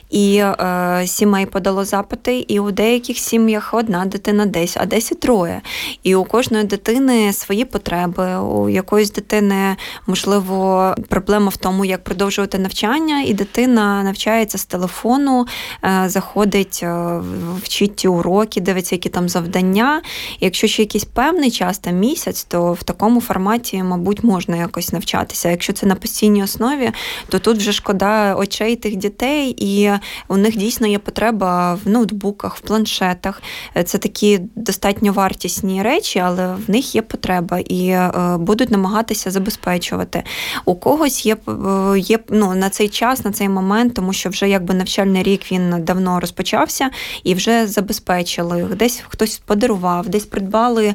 і 0.09 0.37
е, 0.37 1.03
сімей 1.07 1.45
подало 1.45 1.85
запити, 1.85 2.39
і 2.47 2.59
у 2.59 2.71
деяких 2.71 3.17
сім'ях 3.17 3.73
одна 3.73 4.05
дитина 4.05 4.45
десь, 4.45 4.77
а 4.79 4.85
десь 4.85 5.11
і 5.11 5.15
троє. 5.15 5.61
І 6.03 6.15
у 6.15 6.23
кожної 6.23 6.63
дитини 6.63 7.33
свої 7.33 7.65
потреби, 7.65 8.37
у 8.37 8.69
якоїсь 8.69 9.11
дитини 9.11 9.75
можливо 10.07 10.95
проблема 11.09 11.49
в 11.49 11.57
тому, 11.57 11.85
як 11.85 12.03
продовжувати 12.03 12.59
навчання, 12.59 13.21
і 13.21 13.33
дитина 13.33 14.03
навчається 14.03 14.57
з 14.57 14.65
телефону, 14.65 15.45
е, 15.83 16.03
заходить, 16.09 16.79
е, 16.83 17.19
вчить 17.63 18.05
уроки, 18.05 18.61
дивиться, 18.61 18.95
які 18.95 19.09
там 19.09 19.29
завдання. 19.29 20.01
І 20.39 20.45
якщо 20.45 20.67
ще 20.67 20.81
якийсь 20.81 21.05
певний 21.05 21.51
час, 21.51 21.79
там 21.79 21.95
місяць, 21.95 22.43
то 22.43 22.73
в 22.73 22.83
такому 22.83 23.21
форматі, 23.21 23.83
мабуть, 23.83 24.23
можна 24.23 24.57
якось 24.57 24.84
навчатися. 24.93 25.49
Якщо 25.49 25.73
це 25.73 25.85
на 25.85 25.95
постійній 25.95 26.43
основі, 26.43 26.91
то 27.29 27.39
тут 27.39 27.57
вже 27.57 27.71
шкода 27.71 28.35
очей 28.35 28.75
тих 28.75 28.95
дітей, 28.95 29.55
і 29.57 29.91
у 30.27 30.37
них 30.37 30.57
дійсно 30.57 30.87
є 30.87 30.99
потреба 30.99 31.79
в 31.85 31.89
ноутбуках, 31.89 32.57
в 32.57 32.59
планшетах. 32.59 33.41
Е, 33.77 33.83
Це 33.83 33.97
такі 33.97 34.39
достатньо 34.55 35.13
вартісні 35.13 35.83
речі, 35.83 36.19
але 36.19 36.55
в 36.67 36.69
них 36.69 36.95
є 36.95 37.01
потреба 37.01 37.59
і 37.59 37.87
е, 37.87 38.11
будуть 38.39 38.71
намагатися 38.71 39.31
забезпечувати. 39.31 40.23
У 40.65 40.75
когось 40.75 41.25
є, 41.25 41.37
е, 41.47 41.99
є 41.99 42.19
ну, 42.29 42.55
на 42.55 42.69
цей 42.69 42.89
час, 42.89 43.25
на 43.25 43.31
цей 43.31 43.49
момент, 43.49 43.93
тому 43.93 44.13
що 44.13 44.29
вже 44.29 44.49
якби 44.49 44.73
навчальний 44.73 45.23
рік 45.23 45.51
він 45.51 45.75
давно 45.79 46.19
розпочався 46.19 46.89
і 47.23 47.33
вже 47.33 47.67
забезпечили. 47.67 48.63
Десь 48.75 49.03
хтось 49.07 49.37
подарував, 49.45 50.09
десь 50.09 50.25
придбали 50.25 50.93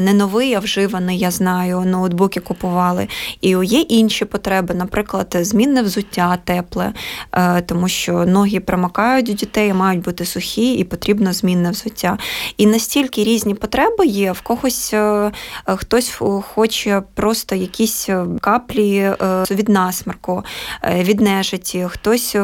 не 0.00 0.12
новий, 0.12 0.54
а 0.54 0.58
вживаний, 0.58 1.18
я 1.18 1.30
знаю, 1.30 1.80
ноутбуки 1.80 2.40
купували. 2.40 3.08
І 3.40 3.48
є 3.48 3.80
інші 3.80 4.24
потреби, 4.24 4.74
наприклад, 4.74 5.36
змінне 5.40 5.82
взуття 5.82 6.38
тепле, 6.44 6.92
е, 7.32 7.60
тому 7.60 7.88
що 7.88 8.26
ноги 8.26 8.60
промокають 8.60 9.28
у 9.28 9.32
дітей, 9.32 9.72
мають 9.74 10.02
бути 10.02 10.24
сухі, 10.24 10.74
і 10.74 10.84
потрібно 10.84 11.32
змінне 11.32 11.70
взуття. 11.70 12.18
І 12.56 12.66
настільки 12.66 13.24
різні 13.24 13.54
потреби 13.54 14.06
є, 14.06 14.32
в 14.32 14.40
когось 14.40 14.94
е, 14.94 14.98
е, 14.98 15.76
хтось 15.76 16.20
хоче 16.54 17.02
просто 17.14 17.54
якісь 17.54 18.08
каплі 18.40 19.12
від 19.50 19.68
насмарку, 19.68 20.42
е, 20.82 21.02
від 21.02 21.20
нежиті, 21.20 21.86
хтось 21.88 22.36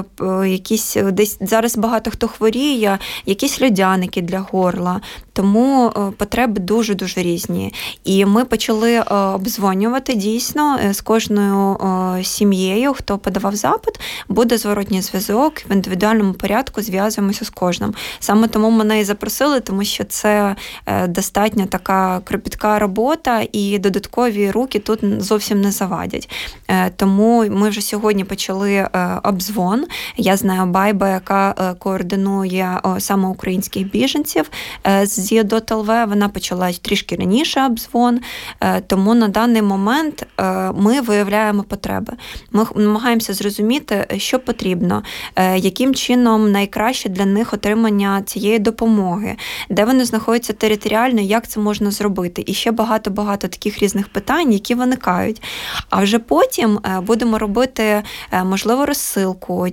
якісь 0.47 0.97
десь 1.13 1.39
зараз 1.41 1.77
багато 1.77 2.11
хто 2.11 2.29
хворіє, 2.29 2.99
якісь 3.27 3.63
льодяники 3.63 4.23
для 4.23 4.39
горла. 4.39 5.01
Тому 5.33 5.93
потреби 6.17 6.61
дуже 6.61 6.95
дуже 6.95 7.23
різні. 7.23 7.75
І 8.05 8.25
ми 8.25 8.45
почали 8.45 9.01
обдзвонювати 9.01 10.15
дійсно 10.15 10.78
з 10.91 11.01
кожною 11.01 11.77
е, 12.19 12.25
сім'єю, 12.25 12.93
хто 12.93 13.19
подавав 13.19 13.57
запит, 13.57 14.01
буде 14.29 14.59
зворотній 14.59 15.03
зв'язок 15.03 15.53
в 15.71 15.73
індивідуальному 15.73 16.33
порядку. 16.33 16.83
Зв'язуємося 16.83 17.45
з 17.45 17.51
кожним. 17.51 17.95
Саме 18.21 18.49
тому 18.49 18.71
мене 18.71 19.01
і 19.01 19.05
запросили, 19.05 19.61
тому 19.61 19.85
що 19.85 20.05
це 20.05 20.57
е, 20.87 21.07
достатньо 21.07 21.67
така 21.67 22.21
кропітка 22.25 22.79
робота, 22.79 23.47
і 23.53 23.79
додаткові 23.79 24.51
руки 24.51 24.79
тут 24.79 25.23
зовсім 25.23 25.61
не 25.61 25.71
завадять. 25.71 26.31
Е, 26.69 26.91
Тому 26.97 27.45
ми 27.51 27.69
вже 27.69 27.81
сьогодні 27.81 28.25
почали 28.25 28.73
е, 28.73 28.89
обзвон. 29.23 29.85
Я 30.17 30.37
знаю 30.37 30.67
Байба, 30.67 31.09
яка 31.09 31.55
е, 31.59 31.75
координує 31.75 32.81
саме 32.99 33.29
українських 33.29 33.91
біженців 33.91 34.51
е, 34.87 35.07
з 35.07 35.33
ЄДОТЛВ. 35.33 35.87
Вона 35.87 36.29
почала 36.29 36.73
трішки 36.73 37.17
раніше 37.17 37.67
обзвон. 37.67 38.21
Е, 38.61 38.81
Тому 38.81 39.15
на 39.15 39.29
даний 39.29 39.63
момент 39.63 40.27
е, 40.41 40.68
ми 40.77 41.01
виявляємо 41.01 41.63
потреби. 41.63 42.13
Ми 42.53 42.67
намагаємося 42.75 43.35
зрозуміти, 43.35 44.07
що 44.17 44.39
потрібно, 44.39 45.03
е, 45.37 45.59
яким 45.59 45.95
чином 45.95 46.53
найкраще 46.53 47.09
для 47.09 47.25
них 47.25 47.53
отримання 47.53 48.23
цієї 48.23 48.59
допомоги, 48.59 49.37
де 49.71 49.85
вони 49.85 50.05
знаходяться 50.05 50.53
територіально, 50.53 51.21
як 51.21 51.49
це 51.49 51.61
можна 51.61 51.91
зробити. 51.91 52.45
І 52.47 52.55
ще 52.55 52.71
багато-багато 52.71 53.49
таких 53.49 53.79
різних 53.79 54.09
питань, 54.09 54.53
які 54.53 54.75
виникають. 54.75 55.43
А 55.91 56.03
вже 56.03 56.19
потім 56.19 56.79
е, 56.85 57.01
будемо 57.01 57.39
робити, 57.39 58.03
е, 58.33 58.45
можливо, 58.45 58.87
розсилку, 58.87 59.69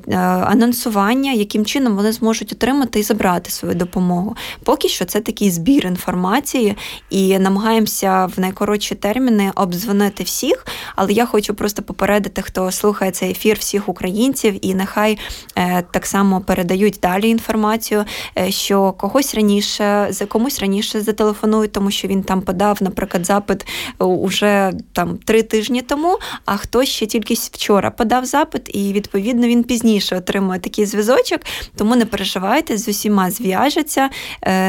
анонсування, 0.46 1.32
яким 1.32 1.66
чином 1.66 1.96
вони 1.96 2.12
зможуть 2.12 2.52
отримати 2.52 3.00
і 3.00 3.04
забрати 3.04 3.52
свою 3.52 3.76
допомогу. 3.76 4.36
Поки 4.64 4.88
що 4.88 5.06
це 5.06 5.20
такий 5.20 5.52
збір 5.52 5.86
інформації, 5.86 6.76
і 7.10 7.40
намагаємося 7.40 8.26
в 8.26 8.40
найкоротші 8.40 8.96
терміни 8.96 9.52
обдзвонити 9.56 10.24
всіх. 10.24 10.66
Але 10.96 11.14
я 11.14 11.26
хочу 11.26 11.54
просто 11.54 11.82
попередити, 11.82 12.42
хто 12.42 12.72
слухає 12.72 13.12
цей 13.12 13.32
ефір, 13.32 13.58
всіх 13.60 13.90
українців, 13.90 14.60
і 14.62 14.76
нехай 14.76 15.18
е, 15.56 15.84
так 15.92 16.06
само 16.06 16.42
передають 16.42 17.00
далі 17.02 17.30
інформацію, 17.30 18.06
е, 18.38 18.52
що 18.52 18.92
когось 18.92 19.36
раніше 19.36 20.08
за 20.10 20.26
комусь 20.26 20.60
раніше 20.60 21.02
зателефонують, 21.02 21.72
тому 21.72 21.92
що 21.92 22.08
він 22.08 22.24
там 22.24 22.42
подав, 22.42 22.78
наприклад, 22.82 23.26
запит 23.26 23.68
е, 24.02 24.06
уже 24.06 24.74
там 24.94 25.18
три 25.18 25.44
тижні 25.44 25.82
тому, 25.82 26.18
а 26.46 26.58
хтось 26.58 26.90
ще 26.90 27.06
тільки 27.06 27.34
вчора 27.34 27.92
подав 27.92 28.26
запит, 28.26 28.76
і 28.76 28.94
відповідно 28.94 29.48
він 29.48 29.64
пізніше 29.64 30.18
отримує 30.18 30.60
такий 30.60 30.86
зв'язочок. 30.86 31.42
Тому 31.76 31.96
не 31.96 32.06
переживайте, 32.06 32.78
з 32.78 32.88
усіма 32.88 33.32
зв'яжеться. 33.32 34.10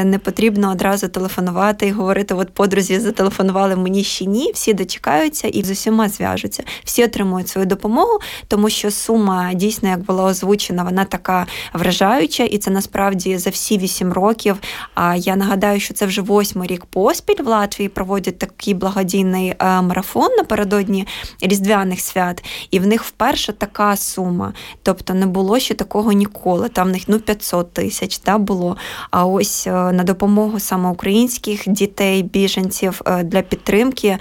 Не 0.03 0.19
потрібно 0.23 0.71
одразу 0.71 1.07
телефонувати 1.07 1.87
і 1.87 1.91
говорити: 1.91 2.33
от 2.33 2.49
подрузі 2.53 2.99
зателефонували 2.99 3.75
мені 3.75 4.03
ще 4.03 4.25
ні. 4.25 4.51
Всі 4.53 4.73
дочекаються 4.73 5.47
і 5.47 5.63
з 5.63 5.71
усіма 5.71 5.96
зв'яжуться. 6.05 6.63
Всі 6.83 7.03
отримують 7.03 7.49
свою 7.49 7.67
допомогу, 7.67 8.19
тому 8.47 8.69
що 8.69 8.91
сума 8.91 9.53
дійсно, 9.53 9.89
як 9.89 9.99
була 9.99 10.23
озвучена, 10.23 10.83
вона 10.83 11.05
така 11.05 11.47
вражаюча, 11.73 12.43
і 12.43 12.57
це 12.57 12.71
насправді 12.71 13.37
за 13.37 13.49
всі 13.49 13.77
вісім 13.77 14.13
років. 14.13 14.57
А 14.95 15.15
я 15.15 15.35
нагадаю, 15.35 15.79
що 15.79 15.93
це 15.93 16.05
вже 16.05 16.21
восьмий 16.21 16.67
рік 16.67 16.85
поспіль 16.85 17.43
в 17.43 17.47
Латвії 17.47 17.89
проводять 17.89 18.37
такий 18.37 18.73
благодійний 18.73 19.49
е, 19.49 19.81
марафон 19.81 20.29
напередодні 20.37 21.07
різдвяних 21.41 21.99
свят, 21.99 22.43
і 22.71 22.79
в 22.79 22.87
них 22.87 23.03
вперше 23.03 23.53
така 23.53 23.97
сума. 23.97 24.53
Тобто 24.83 25.13
не 25.13 25.25
було 25.25 25.59
ще 25.59 25.73
такого 25.73 26.11
ніколи. 26.11 26.69
Там 26.69 26.87
в 26.87 26.91
них 26.91 27.03
ну 27.07 27.19
500 27.19 27.73
тисяч 27.73 28.17
та 28.17 28.37
було. 28.37 28.77
А 29.11 29.25
ось 29.25 29.67
е, 29.67 29.71
на 29.71 30.03
допомогу 30.03 30.59
саме 30.59 30.89
українських 30.89 31.63
дітей, 31.67 32.23
біженців 32.23 33.01
е, 33.05 33.23
для 33.23 33.41
підтримки 33.41 34.17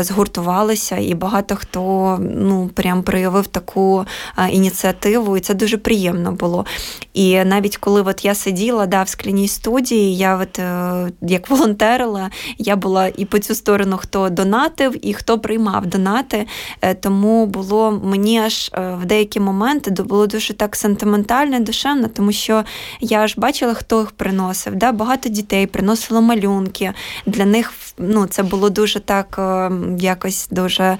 згуртувалися, 0.00 0.96
і 0.96 1.11
багато 1.14 1.56
хто 1.56 2.18
ну 2.20 2.70
прям 2.74 3.02
проявив 3.02 3.46
таку 3.46 4.04
е, 4.38 4.48
ініціативу, 4.48 5.36
і 5.36 5.40
це 5.40 5.54
дуже 5.54 5.78
приємно 5.78 6.32
було. 6.32 6.66
І 7.14 7.44
навіть 7.44 7.76
коли 7.76 8.02
от 8.02 8.24
я 8.24 8.34
сиділа 8.34 8.86
да, 8.86 9.02
в 9.02 9.08
скляній 9.08 9.48
студії, 9.48 10.16
я 10.16 10.36
от 10.36 10.58
е, 10.58 11.08
як 11.22 11.50
волонтерила, 11.50 12.30
я 12.58 12.76
була 12.76 13.10
і 13.16 13.24
по 13.24 13.38
цю 13.38 13.54
сторону, 13.54 13.96
хто 13.96 14.30
донатив, 14.30 15.06
і 15.06 15.14
хто 15.14 15.38
приймав 15.38 15.86
донати. 15.86 16.46
Е, 16.82 16.94
Тому 16.94 17.46
було 17.46 18.00
мені 18.04 18.38
аж 18.38 18.70
в 18.72 19.04
деякі 19.04 19.40
моменти 19.40 19.90
було 20.02 20.26
дуже 20.26 20.54
так 20.54 20.76
сентиментально 20.76 21.56
і 21.56 21.60
душевно, 21.60 22.08
тому 22.08 22.32
що 22.32 22.64
я 23.00 23.26
ж 23.26 23.34
бачила, 23.36 23.74
хто 23.74 24.00
їх 24.00 24.10
приносив. 24.10 24.76
Да? 24.76 24.92
Багато 24.92 25.28
дітей 25.28 25.66
приносило 25.66 26.22
малюнки. 26.22 26.92
Для 27.26 27.44
них 27.44 27.72
ну, 27.98 28.26
це 28.26 28.42
було 28.42 28.70
дуже 28.70 29.00
так 29.00 29.36
е, 29.38 29.70
якось 29.98 30.48
дуже 30.50 30.98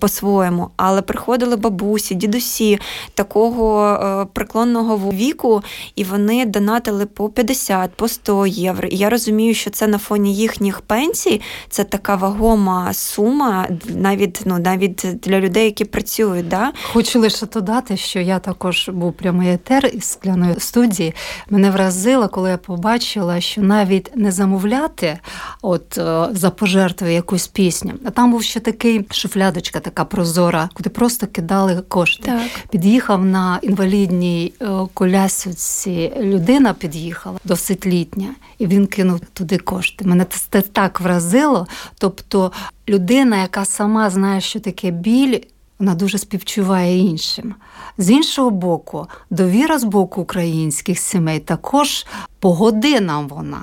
по-своєму. 0.00 0.70
Але 0.76 1.02
приходили 1.02 1.56
бабусі, 1.56 2.14
дідусі 2.14 2.78
такого 3.14 3.84
е, 3.84 4.26
преклонного 4.32 5.10
віку, 5.10 5.62
і 5.96 6.04
вони 6.04 6.46
донатили 6.46 7.06
по 7.06 7.28
50, 7.28 7.90
по 7.90 8.08
100 8.08 8.46
євро. 8.46 8.88
І 8.88 8.96
я 8.96 9.10
розумію, 9.10 9.54
що 9.54 9.70
це 9.70 9.86
на 9.86 9.98
фоні 9.98 10.34
їхніх 10.34 10.80
пенсій, 10.80 11.40
це 11.68 11.84
така 11.84 12.14
вагома 12.14 12.92
сума, 12.92 13.68
навіть 13.88 14.42
ну 14.44 14.58
навіть 14.58 15.06
для 15.22 15.40
людей, 15.40 15.64
які 15.64 15.84
працюють. 15.84 16.48
Да? 16.48 16.72
Хочу 16.92 17.20
лише 17.20 17.46
додати, 17.46 17.96
що 17.96 18.20
я 18.20 18.38
також 18.38 18.88
був 18.88 19.12
прямий 19.12 19.52
етер 19.52 19.90
із 19.92 20.04
скляної 20.04 20.54
студії. 20.58 21.14
Мене 21.50 21.70
вразило, 21.70 22.28
коли 22.28 22.50
я 22.50 22.56
побачила, 22.56 23.40
що 23.40 23.60
навіть 23.60 24.16
не 24.16 24.32
замовляти 24.32 25.18
от 25.62 25.98
е, 25.98 26.28
за 26.32 26.50
пожертви 26.50 27.12
якусь 27.12 27.46
пісню. 27.46 27.92
А 28.04 28.10
там 28.10 28.30
був 28.30 28.42
ще 28.42 28.60
такий 28.60 29.06
шуфлядний 29.10 29.39
площадочка 29.40 29.80
така 29.80 30.04
прозора, 30.04 30.68
куди 30.74 30.90
просто 30.90 31.26
кидали 31.26 31.82
кошти. 31.88 32.22
Так. 32.24 32.68
Під'їхав 32.70 33.24
на 33.24 33.58
інвалідній 33.62 34.52
е, 34.60 34.66
колясці 34.94 36.12
людина, 36.20 36.74
під'їхала 36.74 37.38
досить 37.44 37.86
літня, 37.86 38.34
і 38.58 38.66
він 38.66 38.86
кинув 38.86 39.20
туди 39.32 39.58
кошти. 39.58 40.04
Мене 40.04 40.26
це 40.50 40.62
так 40.62 41.00
вразило. 41.00 41.66
Тобто 41.98 42.52
людина, 42.88 43.40
яка 43.40 43.64
сама 43.64 44.10
знає, 44.10 44.40
що 44.40 44.60
таке 44.60 44.90
біль. 44.90 45.38
Вона 45.78 45.94
дуже 45.94 46.18
співчуває 46.18 46.98
іншим. 46.98 47.54
З 47.98 48.10
іншого 48.10 48.50
боку, 48.50 49.06
довіра 49.30 49.78
з 49.78 49.84
боку 49.84 50.20
українських 50.20 50.98
сімей 50.98 51.40
також 51.40 52.06
по 52.38 52.52
годинам 52.52 53.28
вона. 53.28 53.60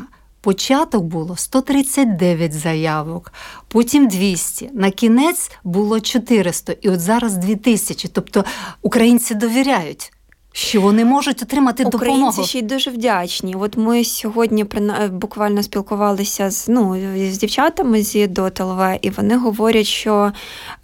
Початок 0.47 1.03
було 1.03 1.37
139 1.37 2.53
заявок, 2.53 3.33
потім 3.67 4.07
200. 4.07 4.69
На 4.73 4.91
кінець 4.91 5.51
було 5.63 5.99
400, 5.99 6.73
і 6.81 6.89
от 6.89 6.99
зараз 6.99 7.37
2000. 7.37 8.07
Тобто 8.07 8.45
українці 8.81 9.35
довіряють. 9.35 10.11
Що 10.57 10.81
вони 10.81 11.05
можуть 11.05 11.41
отримати 11.41 11.83
Українці 11.83 12.19
допомогу. 12.19 12.43
ще 12.43 12.59
й 12.59 12.61
дуже 12.61 12.91
вдячні. 12.91 13.55
От 13.55 13.77
ми 13.77 14.03
сьогодні 14.03 14.65
буквально 15.11 15.63
спілкувалися 15.63 16.51
з 16.51 16.67
ну 16.67 16.95
з 17.31 17.37
дівчатами 17.37 18.03
з 18.03 18.27
ДОТЛВ, 18.27 18.81
і 19.01 19.09
вони 19.09 19.37
говорять, 19.37 19.85
що 19.85 20.31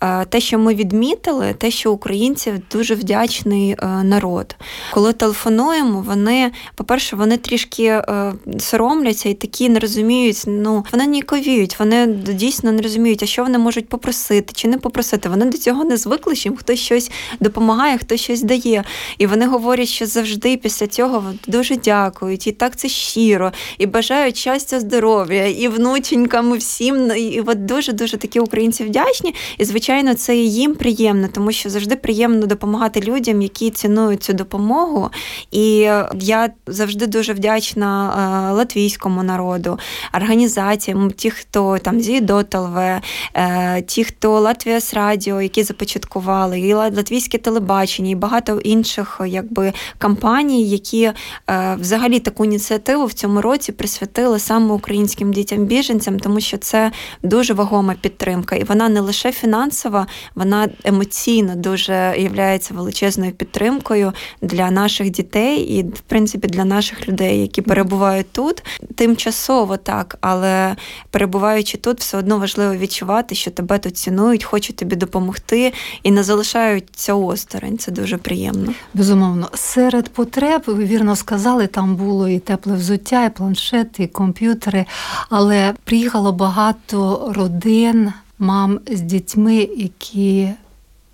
е, 0.02 0.26
те, 0.26 0.40
що 0.40 0.60
ми 0.60 0.76
відмітили, 0.76 1.54
те, 1.54 1.72
що 1.72 1.92
українців 1.92 2.54
дуже 2.72 2.96
вдячний 2.96 3.72
е, 3.72 3.88
народ. 4.04 4.56
Коли 4.92 5.14
телефонуємо, 5.14 6.04
вони, 6.08 6.52
по-перше, 6.76 7.16
вони 7.16 7.38
трішки 7.38 7.84
е, 7.84 8.34
соромляться 8.60 9.30
і 9.30 9.34
такі 9.34 9.70
не 9.70 9.80
розуміють. 9.80 10.44
Ну 10.48 10.86
вони 10.92 11.06
ніяковіють, 11.08 11.80
вони 11.80 12.08
дійсно 12.08 12.72
не 12.72 12.82
розуміють, 12.82 13.24
а 13.24 13.26
що 13.26 13.44
вони 13.44 13.58
можуть 13.58 13.90
попросити 13.90 14.54
чи 14.56 14.68
не 14.68 14.78
попросити. 14.78 15.30
Вони 15.30 15.46
до 15.46 15.58
цього 15.58 15.84
не 15.84 15.98
звикли, 15.98 16.36
що 16.36 16.50
їм 16.50 16.58
хтось 16.58 16.80
щось 16.80 17.12
допомагає, 17.40 17.98
хтось 17.98 18.22
щось 18.22 18.42
дає. 18.42 18.84
І 19.18 19.28
вони 19.28 19.48
говорять, 19.48 19.63
що 19.86 20.06
завжди 20.06 20.58
після 20.58 20.88
цього 20.88 21.34
дуже 21.48 21.76
дякують, 21.76 22.48
і 22.48 22.52
так 22.52 22.76
це 22.76 22.90
щиро, 22.90 23.52
і 23.78 23.86
бажають 23.86 24.38
щастя, 24.38 24.80
здоров'я, 24.80 25.48
і 25.48 25.68
внученькам, 25.68 26.56
і 26.56 26.58
всім. 26.58 27.12
І 27.18 27.44
от 27.46 27.66
дуже 27.66 27.94
дуже 27.94 28.18
такі 28.18 28.40
українці 28.40 28.84
вдячні. 28.84 29.36
І 29.58 29.66
звичайно, 29.66 30.14
це 30.14 30.38
і 30.38 30.52
їм 30.54 30.76
приємно, 30.76 31.28
тому 31.34 31.52
що 31.52 31.70
завжди 31.70 31.96
приємно 31.96 32.46
допомагати 32.46 33.00
людям, 33.00 33.42
які 33.42 33.70
цінують 33.70 34.24
цю 34.24 34.34
допомогу. 34.34 35.10
І 35.52 35.90
я 36.20 36.50
завжди 36.68 37.08
дуже 37.08 37.34
вдячна 37.34 38.14
е, 38.50 38.54
латвійському 38.54 39.24
народу, 39.24 39.80
організаціям, 40.16 41.12
ті, 41.12 41.30
хто 41.30 41.78
там 41.78 42.02
зі 42.02 42.22
ДОТЛВ, 42.22 42.78
е, 42.78 43.84
ті, 43.88 44.04
хто 44.04 44.40
Латвія 44.40 44.82
з 44.82 44.94
радіо, 44.94 45.42
які 45.42 45.64
започаткували, 45.64 46.60
і 46.60 46.74
латвійське 46.74 47.38
телебачення, 47.38 48.10
і 48.10 48.16
багато 48.16 48.60
інших 48.60 49.22
якби 49.54 49.74
компаній, 50.00 50.70
які 50.70 51.04
е, 51.50 51.78
взагалі 51.80 52.20
таку 52.20 52.46
ініціативу 52.46 53.06
в 53.06 53.14
цьому 53.14 53.42
році 53.42 53.72
присвятили 53.72 54.40
саме 54.40 54.74
українським 54.74 55.34
дітям-біженцям, 55.34 56.20
тому 56.20 56.40
що 56.40 56.58
це 56.58 56.92
дуже 57.24 57.54
вагома 57.54 57.96
підтримка, 58.02 58.56
і 58.56 58.64
вона 58.64 58.90
не 58.90 59.00
лише 59.00 59.32
фінансова, 59.32 60.08
вона 60.36 60.70
емоційно 60.84 61.56
дуже 61.56 62.16
є 62.18 62.60
величезною 62.72 63.32
підтримкою 63.32 64.14
для 64.42 64.72
наших 64.72 65.10
дітей 65.10 65.62
і, 65.62 65.84
в 65.84 66.00
принципі, 66.00 66.48
для 66.48 66.66
наших 66.66 67.08
людей, 67.08 67.42
які 67.42 67.62
перебувають 67.62 68.32
тут, 68.32 68.64
тимчасово 68.96 69.78
так, 69.78 70.18
але 70.22 70.76
перебуваючи 71.12 71.78
тут, 71.78 72.00
все 72.00 72.18
одно 72.18 72.40
важливо 72.40 72.76
відчувати, 72.76 73.36
що 73.36 73.52
тебе 73.52 73.80
тут 73.80 73.98
цінують, 73.98 74.44
хочуть 74.44 74.76
тобі 74.76 74.96
допомогти 74.96 75.74
і 76.04 76.12
не 76.12 76.24
залишаються 76.24 77.14
осторонь. 77.14 77.78
Це 77.78 77.92
дуже 77.92 78.18
приємно. 78.18 78.74
Безумовно, 78.94 79.43
серед 79.54 80.10
потреб, 80.10 80.64
ви 80.68 80.86
вірно 80.86 81.16
сказали, 81.16 81.68
там 81.68 81.96
було 81.96 82.28
і 82.28 82.40
тепле 82.40 82.76
взуття, 82.76 83.26
і 83.26 83.30
планшети, 83.30 84.04
і 84.04 84.08
комп'ютери, 84.08 84.86
але 85.30 85.74
приїхало 85.84 86.32
багато 86.32 87.28
родин, 87.36 88.14
мам 88.40 88.80
з 88.92 89.02
дітьми, 89.02 89.56
які 89.78 90.50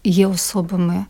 є 0.04 0.28
особами. 0.28 1.06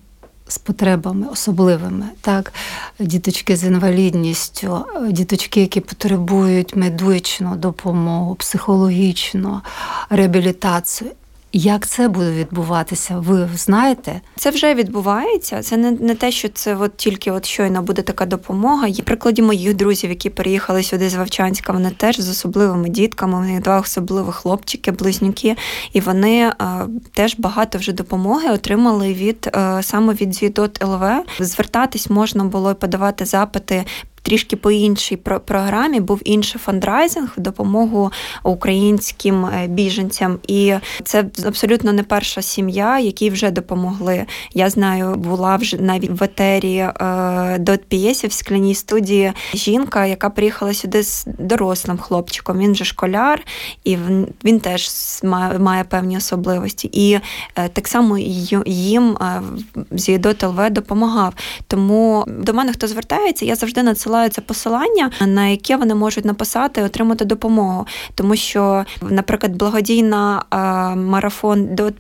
З 0.48 0.58
потребами 0.58 1.28
особливими, 1.28 2.06
так, 2.22 2.54
діточки 3.00 3.56
з 3.56 3.64
інвалідністю, 3.64 4.86
діточки, 5.10 5.62
які 5.62 5.80
потребують 5.80 6.76
медичну 6.76 7.56
допомогу, 7.56 8.36
психологічну 8.36 9.62
реабілітацію. 10.10 11.12
Як 11.54 11.88
це 11.88 12.08
буде 12.08 12.32
відбуватися? 12.32 13.20
Ви 13.20 13.50
знаєте? 13.56 14.22
Це 14.36 14.50
вже 14.50 14.74
відбувається. 14.74 15.62
Це 15.62 15.78
не 15.78 15.92
не 15.92 16.16
те, 16.16 16.32
що 16.32 16.50
це 16.50 16.76
от 16.76 16.98
тільки 16.98 17.32
от 17.32 17.46
щойно 17.46 17.82
буде 17.82 18.02
така 18.02 18.26
допомога. 18.26 18.88
Є 18.88 19.04
прикладі 19.04 19.42
моїх 19.42 19.74
друзів, 19.74 20.10
які 20.10 20.30
переїхали 20.30 20.84
сюди 20.84 21.10
з 21.10 21.16
Вовчанська. 21.16 21.74
Вони 21.74 21.90
теж 21.90 22.20
з 22.20 22.30
особливими 22.30 22.90
дітками. 22.90 23.38
У 23.38 23.42
них 23.42 23.62
два 23.62 23.80
особливих 23.80 24.36
хлопчики, 24.36 24.92
близнюки, 24.92 25.56
і 25.94 26.00
вони 26.00 26.52
а, 26.58 26.86
теж 27.14 27.36
багато 27.38 27.78
вже 27.78 27.92
допомоги 27.92 28.50
отримали 28.50 29.14
від 29.14 29.50
а, 29.54 29.84
саме 29.84 30.14
від 30.14 30.36
Звідот 30.36 30.84
ЛВ. 30.84 31.04
Звертатись 31.40 32.10
можна 32.10 32.44
було 32.44 32.72
і 32.72 32.76
подавати 32.76 33.26
запити 33.26 33.86
трішки 34.22 34.56
по 34.56 34.72
іншій 34.72 35.16
програмі 35.46 36.00
був 36.00 36.22
інший 36.24 36.62
фандрайзинг 36.62 37.34
в 37.38 37.42
допомогу 37.42 38.12
українським 38.44 39.46
е, 39.46 39.68
біженцям, 39.68 40.40
і 40.48 40.74
це 41.04 41.26
абсолютно 41.46 41.94
не 41.94 42.04
перша 42.04 42.42
сім'я, 42.42 43.00
якій 43.00 43.30
вже 43.30 43.52
допомогли. 43.52 44.26
Я 44.54 44.70
знаю, 44.70 45.16
була 45.16 45.56
вже 45.56 45.78
навіть 45.78 46.10
в 46.10 46.24
етері 46.24 46.76
е, 46.78 47.58
до 47.60 47.78
п'єсі 47.78 48.28
в 48.28 48.34
скляній 48.34 48.76
студії 48.76 49.34
жінка, 49.54 50.06
яка 50.06 50.30
приїхала 50.30 50.74
сюди 50.74 51.04
з 51.04 51.26
дорослим 51.40 51.98
хлопчиком. 51.98 52.58
Він 52.58 52.76
же 52.76 52.86
школяр, 52.86 53.42
і 53.84 53.98
він 54.46 54.60
теж 54.60 54.90
має, 55.60 55.84
певні 55.90 56.18
особливості. 56.18 56.90
І 56.94 57.20
е, 57.56 57.70
так 57.74 57.88
само 57.88 58.18
їм 58.66 59.18
Зідот 59.92 60.44
ЛВ 60.44 60.70
допомагав. 60.70 61.34
Тому 61.68 62.26
до 62.28 62.54
мене 62.54 62.74
хто 62.74 62.88
звертається, 62.88 63.46
я 63.46 63.56
завжди 63.56 63.84
надсилаю 63.84 64.09
надсилаю 64.10 64.30
посилання, 64.42 65.12
на 65.28 65.48
яке 65.48 65.76
вони 65.76 65.96
можуть 65.96 66.26
написати 66.26 66.82
і 66.82 66.84
отримати 66.84 67.26
допомогу. 67.26 67.88
Тому 68.16 68.36
що, 68.36 68.86
наприклад, 69.02 69.56
благодійна 69.56 70.44
марафон 70.96 71.76
до 71.76 71.92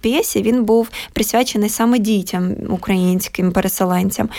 він 0.41 0.63
був 0.63 0.89
присвячений 1.13 1.69
саме 1.69 1.99
дітям 1.99 2.55
українським 2.69 3.51
переселенцям. 3.51 4.29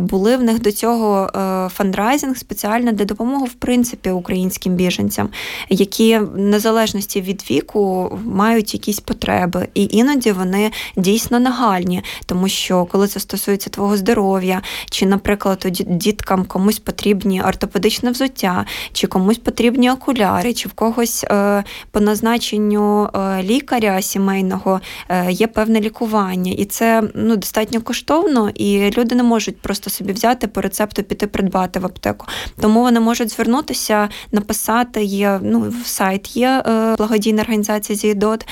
Були 0.00 0.36
в 0.36 0.42
них 0.42 0.60
до 0.60 0.72
цього 0.72 1.30
е, 1.36 1.68
фандрайзинг 1.68 2.36
спеціально 2.36 2.92
для 2.92 3.04
допомоги 3.04 3.46
в 3.46 3.52
принципі 3.52 4.10
українським 4.10 4.74
біженцям, 4.74 5.28
які 5.68 6.18
в 6.18 6.38
незалежності 6.38 7.20
від 7.20 7.50
віку 7.50 8.18
мають 8.24 8.74
якісь 8.74 9.00
потреби, 9.00 9.68
і 9.74 9.88
іноді 9.90 10.32
вони 10.32 10.70
дійсно 10.96 11.40
нагальні, 11.40 12.02
тому 12.26 12.48
що 12.48 12.84
коли 12.84 13.08
це 13.08 13.20
стосується 13.20 13.70
твого 13.70 13.96
здоров'я, 13.96 14.62
чи, 14.90 15.06
наприклад, 15.06 15.66
діткам 15.86 16.44
комусь 16.44 16.78
потрібні 16.78 17.42
ортопедичне 17.42 18.10
взуття, 18.10 18.66
чи 18.92 19.06
комусь 19.06 19.38
потрібні 19.38 19.90
окуляри, 19.90 20.54
чи 20.54 20.68
в 20.68 20.72
когось 20.72 21.24
е, 21.24 21.64
по 21.90 22.00
назначенню 22.00 23.08
е, 23.14 23.42
лікаря 23.42 24.02
сімейного 24.02 24.80
є 25.28 25.46
певне 25.46 25.80
лікування, 25.80 26.52
і 26.52 26.64
це 26.64 27.02
ну 27.14 27.36
достатньо 27.36 27.80
коштовно, 27.80 28.50
і 28.54 28.90
люди 28.98 29.14
не 29.14 29.22
можуть 29.22 29.49
можуть 29.50 29.62
просто 29.62 29.90
собі 29.90 30.12
взяти 30.12 30.46
по 30.46 30.60
рецепту 30.60 31.02
піти 31.02 31.26
придбати 31.26 31.80
в 31.80 31.86
аптеку. 31.86 32.26
Тому 32.60 32.80
вони 32.80 33.00
можуть 33.00 33.30
звернутися, 33.30 34.08
написати. 34.32 35.04
Є 35.04 35.40
ну 35.42 35.72
сайт 35.84 36.36
є 36.36 36.62
е, 36.66 36.94
благодійна 36.96 37.42
організація 37.42 37.98
Зідот. 37.98 38.46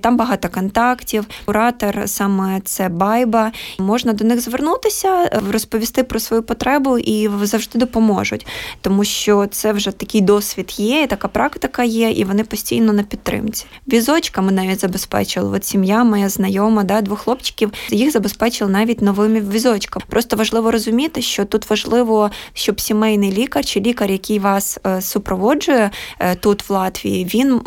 Там 0.00 0.16
багато 0.16 0.48
контактів. 0.48 1.26
Куратор 1.44 2.02
саме 2.06 2.60
це 2.64 2.88
Байба. 2.88 3.52
Можна 3.78 4.12
до 4.12 4.24
них 4.24 4.40
звернутися, 4.40 5.40
розповісти 5.50 6.02
про 6.02 6.20
свою 6.20 6.42
потребу 6.42 6.98
і 6.98 7.30
завжди 7.42 7.78
допоможуть, 7.78 8.46
тому 8.80 9.04
що 9.04 9.46
це 9.46 9.72
вже 9.72 9.90
такий 9.90 10.20
досвід 10.20 10.74
є, 10.76 11.02
і 11.02 11.06
така 11.06 11.28
практика 11.28 11.82
є, 11.84 12.10
і 12.10 12.24
вони 12.24 12.44
постійно 12.44 12.92
на 12.92 13.02
підтримці. 13.02 13.66
Візочками 13.88 14.52
навіть 14.52 14.80
забезпечили. 14.80 15.56
От 15.56 15.64
сім'я 15.64 16.04
моя 16.04 16.28
знайома, 16.28 16.84
да, 16.84 17.00
двох 17.00 17.20
хлопчиків 17.20 17.72
їх 17.90 18.10
забезпечили 18.10 18.70
навіть 18.70 19.02
новими 19.02 19.40
візочками. 19.40 20.04
Просто 20.08 20.36
важливо 20.42 20.70
розуміти, 20.70 21.22
що 21.22 21.44
тут 21.44 21.70
важливо, 21.70 22.30
щоб 22.54 22.80
сімейний 22.80 23.32
лікар 23.32 23.64
чи 23.64 23.80
лікар, 23.80 24.10
який 24.10 24.38
вас 24.38 24.78
е, 24.86 25.00
супроводжує 25.00 25.90
е, 26.18 26.34
тут 26.34 26.68
в 26.68 26.72
Латвії, 26.72 27.24
він 27.24 27.60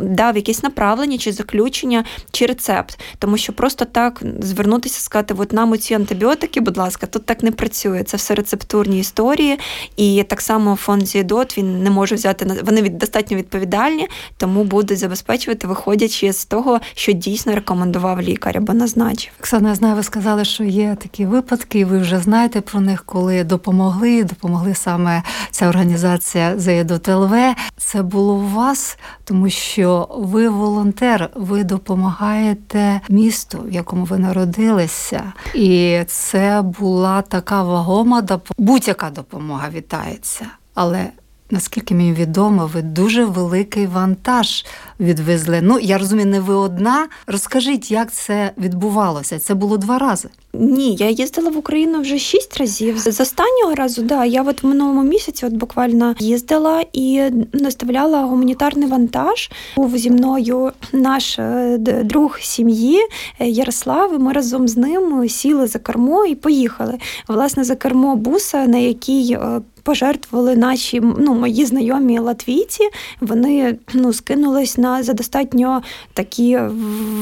дав 0.00 0.36
якесь 0.36 0.62
направлення 0.62 1.18
чи 1.18 1.32
заключення, 1.32 2.04
чи 2.30 2.46
рецепт, 2.46 3.00
тому 3.18 3.36
що 3.36 3.52
просто 3.52 3.84
так 3.84 4.22
звернутися, 4.40 5.00
сказати, 5.00 5.34
от 5.38 5.52
нам 5.52 5.78
ці 5.78 5.94
антибіотики, 5.94 6.60
будь 6.60 6.76
ласка, 6.76 7.06
тут 7.06 7.26
так 7.26 7.42
не 7.42 7.50
працює. 7.52 8.02
Це 8.02 8.16
все 8.16 8.34
рецептурні 8.34 8.98
історії, 8.98 9.58
і 9.96 10.24
так 10.28 10.40
само 10.40 10.76
фонд 10.76 11.06
Зідот 11.06 11.58
він 11.58 11.82
не 11.82 11.90
може 11.90 12.14
взяти 12.14 12.62
вони 12.64 12.82
від 12.82 12.98
достатньо 12.98 13.36
відповідальні, 13.36 14.08
тому 14.36 14.64
будуть 14.64 14.98
забезпечувати, 14.98 15.66
виходячи 15.66 16.32
з 16.32 16.44
того, 16.44 16.80
що 16.94 17.12
дійсно 17.12 17.54
рекомендував 17.54 18.20
лікар 18.20 18.58
або 18.58 18.72
назначив. 18.72 19.32
Оксана, 19.40 19.68
я 19.68 19.74
знаю, 19.74 19.96
ви 19.96 20.02
сказали, 20.02 20.44
що 20.44 20.64
є 20.64 20.96
такі 21.02 21.26
випадки, 21.26 21.78
і 21.78 21.84
ви 21.84 21.98
вже 21.98 22.11
знаєте 22.20 22.60
про 22.60 22.80
них, 22.80 23.04
коли 23.04 23.44
допомогли. 23.44 24.24
Допомогли 24.24 24.74
саме 24.74 25.22
ця 25.50 25.68
організація 25.68 26.58
Зедот 26.58 27.08
ЛВ. 27.08 27.54
Це 27.76 28.02
було 28.02 28.34
у 28.34 28.48
вас, 28.48 28.98
тому 29.24 29.50
що 29.50 30.08
ви 30.18 30.48
волонтер, 30.48 31.30
ви 31.34 31.64
допомагаєте 31.64 33.00
місту, 33.08 33.58
в 33.68 33.72
якому 33.72 34.04
ви 34.04 34.18
народилися, 34.18 35.32
і 35.54 36.00
це 36.06 36.62
була 36.78 37.22
така 37.22 37.62
вагома 37.62 38.20
допомога. 38.20 38.54
Будь-яка 38.58 39.10
допомога 39.10 39.68
вітається, 39.70 40.46
але 40.74 41.10
Наскільки 41.52 41.94
мені 41.94 42.12
відомо, 42.12 42.66
ви 42.66 42.82
дуже 42.82 43.24
великий 43.24 43.86
вантаж 43.86 44.64
відвезли. 45.00 45.60
Ну 45.62 45.78
я 45.78 45.98
розумію, 45.98 46.26
не 46.26 46.40
ви 46.40 46.54
одна. 46.54 47.08
Розкажіть, 47.26 47.90
як 47.90 48.12
це 48.12 48.52
відбувалося? 48.58 49.38
Це 49.38 49.54
було 49.54 49.76
два 49.76 49.98
рази. 49.98 50.28
Ні, 50.54 50.96
я 50.98 51.10
їздила 51.10 51.50
в 51.50 51.56
Україну 51.56 52.00
вже 52.00 52.18
шість 52.18 52.56
разів. 52.56 52.98
З 52.98 53.20
останнього 53.20 53.74
разу, 53.74 54.02
да, 54.02 54.24
я 54.24 54.42
от 54.42 54.62
в 54.62 54.66
минулому 54.66 55.02
місяці, 55.02 55.46
от 55.46 55.52
буквально 55.52 56.14
їздила 56.18 56.84
і 56.92 57.22
наставляла 57.52 58.22
гуманітарний 58.22 58.88
вантаж. 58.88 59.50
Був 59.76 59.98
зі 59.98 60.10
мною 60.10 60.72
наш 60.92 61.38
е, 61.38 61.78
друг 62.04 62.38
сім'ї 62.40 62.98
е, 63.38 63.48
Ярослав. 63.48 64.14
і 64.14 64.18
Ми 64.18 64.32
разом 64.32 64.68
з 64.68 64.76
ним 64.76 65.28
сіли 65.28 65.66
за 65.66 65.78
кермо 65.78 66.24
і 66.24 66.34
поїхали. 66.34 66.98
Власне, 67.28 67.64
за 67.64 67.76
кермо 67.76 68.16
буса, 68.16 68.66
на 68.66 68.78
який 68.78 69.32
е, 69.32 69.60
пожертвували 69.82 70.56
наші 70.56 71.00
ну, 71.18 71.34
мої 71.34 71.64
знайомі 71.64 72.18
латвійці. 72.18 72.88
Вони 73.20 73.78
ну, 73.94 74.12
скинулись 74.12 74.78
на 74.78 75.02
за 75.02 75.12
достатньо 75.12 75.82
такі 76.12 76.58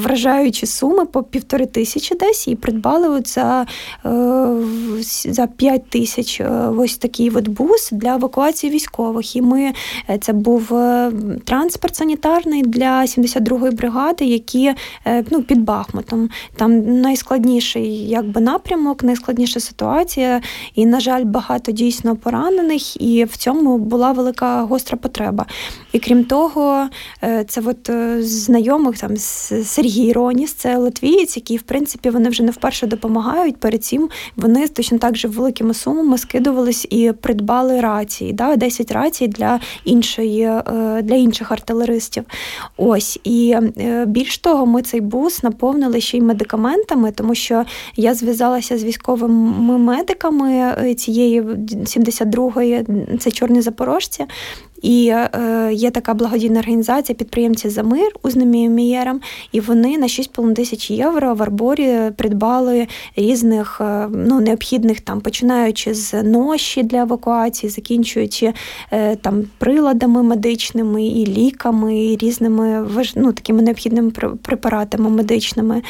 вражаючі 0.02 0.66
суми 0.66 1.04
по 1.04 1.22
півтори 1.22 1.66
тисячі 1.66 2.14
десь 2.14 2.48
і 2.48 2.56
придбали 2.56 3.08
от 3.20 3.28
за 3.28 3.66
е, 4.06 5.32
за 5.32 5.46
5 5.46 5.90
тисяч 5.90 6.40
е, 6.40 6.48
ось 6.76 6.96
такий 6.96 7.30
от 7.30 7.48
бус 7.48 7.88
для 7.92 8.14
евакуації 8.14 8.72
військових. 8.72 9.36
І 9.36 9.42
ми 9.42 9.72
е, 10.10 10.18
це 10.18 10.32
був 10.32 10.68
транспорт 11.44 11.96
санітарний 11.96 12.62
для 12.62 13.00
72-ї 13.00 13.72
бригади, 13.72 14.24
які 14.24 14.74
ну, 15.30 15.42
під 15.42 15.64
Бахмутом. 15.64 16.28
Там 16.56 17.00
найскладніший 17.00 18.08
якби 18.08 18.40
напрямок, 18.40 19.04
найскладніша 19.04 19.60
ситуація. 19.60 20.40
І, 20.74 20.86
на 20.86 21.00
жаль, 21.00 21.24
багато 21.24 21.72
дійсно 21.72 22.16
поранених 22.16 23.02
і 23.02 23.24
в 23.24 23.36
цьому 23.36 23.78
була 23.78 24.12
велика 24.12 24.62
гостра 24.62 24.98
потреба. 24.98 25.46
І 25.92 25.98
крім 25.98 26.24
того, 26.24 26.88
це 27.48 27.62
от 27.64 27.90
знайомих 28.24 28.98
там 28.98 29.16
Сергій 29.16 30.12
Роніс, 30.12 30.52
це 30.52 30.76
латвієць, 30.76 31.36
який, 31.36 31.56
в 31.56 31.62
принципі, 31.62 32.10
вони 32.10 32.28
вже 32.28 32.42
не 32.42 32.50
вперше 32.50 32.86
допомагають. 33.10 33.56
Перед 33.56 33.84
цим 33.84 34.08
вони 34.36 34.68
точно 34.68 34.98
так 34.98 35.16
же 35.16 35.28
великими 35.28 35.74
сумами 35.74 36.18
скидувались 36.18 36.86
і 36.90 37.12
придбали 37.20 37.80
рації, 37.80 38.32
да, 38.32 38.56
10 38.56 38.92
рацій 38.92 39.28
для 39.28 39.60
іншої, 39.84 40.42
е, 40.42 40.62
для 41.02 41.14
інших 41.14 41.52
артилеристів. 41.52 42.24
Ось 42.76 43.20
і 43.24 43.56
більш 44.06 44.38
того, 44.38 44.66
ми 44.66 44.82
цей 44.82 45.00
бус 45.00 45.42
наповнили 45.42 46.00
ще 46.00 46.16
й 46.16 46.20
медикаментами, 46.20 47.12
тому 47.12 47.34
що 47.34 47.64
я 47.96 48.14
зв'язалася 48.14 48.78
з 48.78 48.84
військовими 48.84 49.78
медиками 49.78 50.74
цієї 50.94 51.44
72 51.86 52.24
другої 52.30 52.86
це 53.18 53.30
чорні 53.30 53.60
запорожці. 53.60 54.24
І 54.82 55.08
е, 55.08 55.70
є 55.72 55.90
така 55.90 56.14
благодійна 56.14 56.60
організація 56.60 57.16
підприємці 57.16 57.68
за 57.68 57.82
мир 57.82 58.08
у 58.22 58.30
Мієром, 58.46 59.20
і 59.52 59.60
вони 59.60 59.98
на 59.98 60.06
6,5 60.06 60.54
тисяч 60.54 60.90
євро 60.90 61.34
в 61.34 61.42
Арборі 61.42 62.10
придбали 62.16 62.86
різних 63.16 63.80
е, 63.80 64.08
ну, 64.12 64.40
необхідних 64.40 65.00
там, 65.00 65.20
починаючи 65.20 65.94
з 65.94 66.22
ноші 66.22 66.82
для 66.82 66.98
евакуації, 66.98 67.70
закінчуючи 67.70 68.52
е, 68.90 69.16
там 69.16 69.44
приладами 69.58 70.22
медичними 70.22 71.06
і 71.06 71.26
ліками, 71.26 72.04
і 72.04 72.16
різними 72.16 72.88
ну, 73.16 73.32
такими 73.32 73.62
необхідними 73.62 74.10
препаратами 74.42 75.10
медичними. 75.10 75.82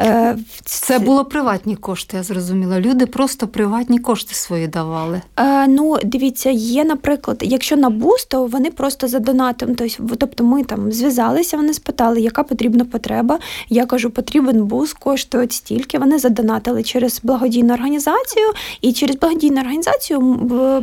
Е, 0.00 0.36
Це 0.64 0.98
було 0.98 1.24
приватні 1.24 1.76
кошти, 1.76 2.16
я 2.16 2.22
зрозуміла. 2.22 2.80
Люди 2.80 3.06
просто 3.06 3.48
приватні 3.48 3.98
кошти 3.98 4.34
свої 4.34 4.66
давали. 4.66 5.20
Е, 5.36 5.66
ну, 5.66 5.96
дивіться, 6.04 6.50
є, 6.50 6.84
наприклад, 6.84 7.38
якщо 7.42 7.76
на 7.76 7.90
буст, 7.90 8.35
то 8.36 8.46
вони 8.46 8.70
просто 8.70 9.08
за 9.08 9.18
донатом. 9.18 9.74
Тобто 10.18 10.44
ми 10.44 10.64
там 10.64 10.92
зв'язалися, 10.92 11.56
вони 11.56 11.74
спитали, 11.74 12.20
яка 12.20 12.42
потрібна 12.42 12.84
потреба. 12.84 13.38
Я 13.68 13.86
кажу, 13.86 14.10
потрібен 14.10 14.64
бус, 14.64 14.92
коштує 14.92 15.46
стільки. 15.50 15.98
Вони 15.98 16.18
задонатили 16.18 16.82
через 16.82 17.20
благодійну 17.22 17.74
організацію, 17.74 18.46
і 18.80 18.92
через 18.92 19.16
благодійну 19.16 19.60
організацію 19.60 20.20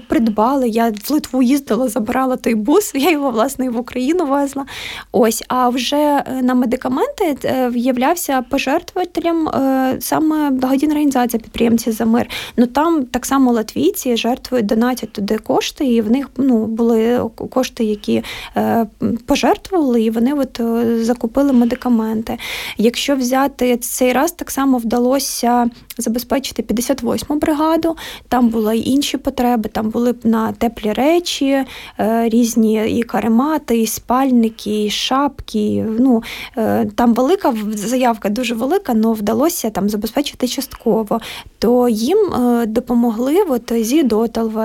придбали. 0.08 0.70
Я 0.70 0.94
в 1.06 1.12
Литву 1.12 1.44
їздила, 1.44 1.88
забирала 1.88 2.36
той 2.36 2.56
бус. 2.56 2.92
Я 2.96 3.12
його 3.12 3.32
власне 3.32 3.70
в 3.70 3.80
Україну 3.80 4.26
везла. 4.26 4.66
Ось, 5.12 5.44
а 5.48 5.70
вже 5.70 5.96
е, 5.98 6.42
на 6.42 6.54
медикаменти 6.54 7.38
е, 7.44 7.72
являвся 7.76 8.42
пожертвувателем 8.50 9.48
е, 9.48 9.98
саме 10.00 10.50
благодійна 10.50 10.92
організація 10.92 11.40
підприємці 11.44 11.92
за 11.92 12.06
мир. 12.06 12.30
Ну 12.58 12.66
там 12.66 13.06
так 13.06 13.26
само 13.26 13.52
латвійці 13.52 14.18
жертвують, 14.18 14.66
донатять 14.66 15.12
туди 15.12 15.38
кошти, 15.38 15.86
і 15.86 16.02
в 16.02 16.12
них 16.12 16.30
ну 16.38 16.66
були 16.66 17.30
кошти, 17.48 17.84
які 17.84 18.24
е, 18.58 18.86
пожертвували, 19.26 20.02
і 20.02 20.10
вони 20.10 20.34
от 20.34 20.60
е, 20.60 21.04
закупили 21.04 21.54
медикаменти. 21.54 22.38
Якщо 22.78 23.16
взяти 23.16 23.78
цей 23.78 24.14
раз, 24.14 24.32
так 24.32 24.52
само 24.52 24.78
вдалося 24.78 25.70
забезпечити 25.98 26.64
58-му 26.64 27.40
бригаду. 27.40 27.96
Там 28.30 28.50
були 28.50 28.78
й 28.78 28.90
інші 28.90 29.18
потреби, 29.18 29.70
там 29.70 29.90
були 29.90 30.16
на 30.24 30.52
теплі 30.52 30.94
речі, 30.94 31.66
е, 32.00 32.30
різні 32.30 33.00
і 33.00 33.04
каремати, 33.04 33.78
і 33.78 33.88
спальники, 33.88 34.84
і 34.86 34.90
шапки. 34.90 35.86
Ну, 36.00 36.24
Там 36.96 37.14
велика 37.14 37.54
заявка, 37.76 38.30
дуже 38.30 38.56
велика, 38.56 38.94
але 39.04 39.14
вдалося 39.14 39.70
там 39.70 39.90
забезпечити 39.90 40.48
частково. 40.48 41.20
То 41.60 41.90
їм 41.90 42.18
допомогли 42.68 43.38
от 43.50 43.74
зі 43.82 44.04
ДОТЛВ, 44.04 44.60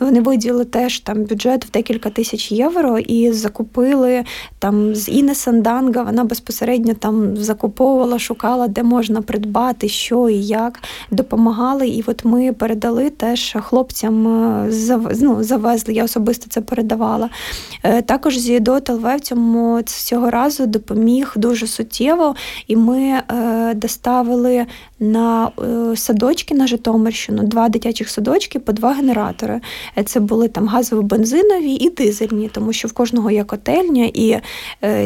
Вони 0.00 0.20
виділили 0.20 0.64
теж 0.64 1.00
там 1.00 1.24
бюджет 1.24 1.64
в 1.64 1.70
декілька 1.70 2.10
тисяч 2.10 2.52
євро 2.52 2.98
і 2.98 3.32
закупили 3.32 4.24
там 4.58 4.94
з 4.94 5.08
Іни 5.08 5.34
Санданга. 5.34 6.02
Вона 6.02 6.24
безпосередньо 6.24 6.94
там 6.94 7.36
закуповувала, 7.36 8.18
шукала, 8.18 8.68
де 8.68 8.82
можна 8.82 9.22
придбати, 9.22 9.88
що 9.88 10.28
і 10.28 10.42
як 10.42 10.73
допомагали. 11.10 11.88
І 11.88 12.04
от 12.06 12.24
ми 12.24 12.52
передали 12.52 13.10
теж 13.10 13.56
хлопцям 13.60 14.28
е, 14.28 14.70
ну, 15.20 15.42
завезли. 15.42 15.94
Я 15.94 16.04
особисто 16.04 16.46
це 16.48 16.60
передавала. 16.60 17.30
Е, 17.82 18.02
також 18.02 18.38
Зідот 18.38 18.90
ЛВ 18.90 19.16
в 19.16 19.20
цьому 19.20 19.82
цього 19.82 20.30
разу 20.30 20.66
допоміг 20.66 21.32
дуже 21.36 21.66
суттєво, 21.66 22.34
і 22.66 22.76
ми 22.76 23.00
е, 23.02 23.74
доставили 23.74 24.66
на 25.00 25.50
садочки 25.96 26.54
на 26.54 26.66
Житомирщину 26.66 27.42
два 27.42 27.68
дитячих 27.68 28.10
садочки 28.10 28.58
по 28.58 28.72
два 28.72 28.92
генератори. 28.92 29.60
Це 30.04 30.20
були 30.20 30.48
там 30.48 30.68
газово-бензинові 30.68 31.76
і 31.80 31.90
дизельні, 31.90 32.50
тому 32.52 32.72
що 32.72 32.88
в 32.88 32.92
кожного 32.92 33.30
є 33.30 33.44
котельня, 33.44 34.10
і 34.14 34.36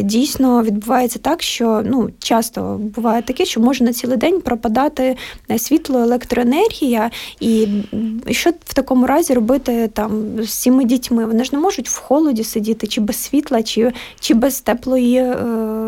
дійсно 0.03 0.63
відбувається 0.63 1.19
так, 1.19 1.43
що 1.43 1.83
ну 1.85 2.11
часто 2.19 2.81
буває 2.95 3.23
таке, 3.23 3.45
що 3.45 3.61
може 3.61 3.85
на 3.85 3.93
цілий 3.93 4.17
день 4.17 4.41
пропадати 4.41 5.17
е, 5.59 5.69
світло, 5.69 5.99
електроенергія, 5.99 7.11
і 7.41 7.69
що 8.31 8.51
в 8.51 8.75
такому 8.75 9.07
разі 9.07 9.35
робити 9.35 9.91
там 9.93 10.23
з 10.43 10.55
цими 10.55 10.85
дітьми? 10.85 11.27
Вони 11.27 11.45
ж 11.45 11.51
не 11.53 11.59
можуть 11.59 11.89
в 11.89 11.99
холоді 11.99 12.45
сидіти, 12.45 12.87
чи 12.87 13.01
без 13.01 13.17
світла, 13.17 13.63
чи 13.63 13.93
чи 14.21 14.35
без 14.35 14.61
теплої 14.61 15.17
е, 15.17 15.37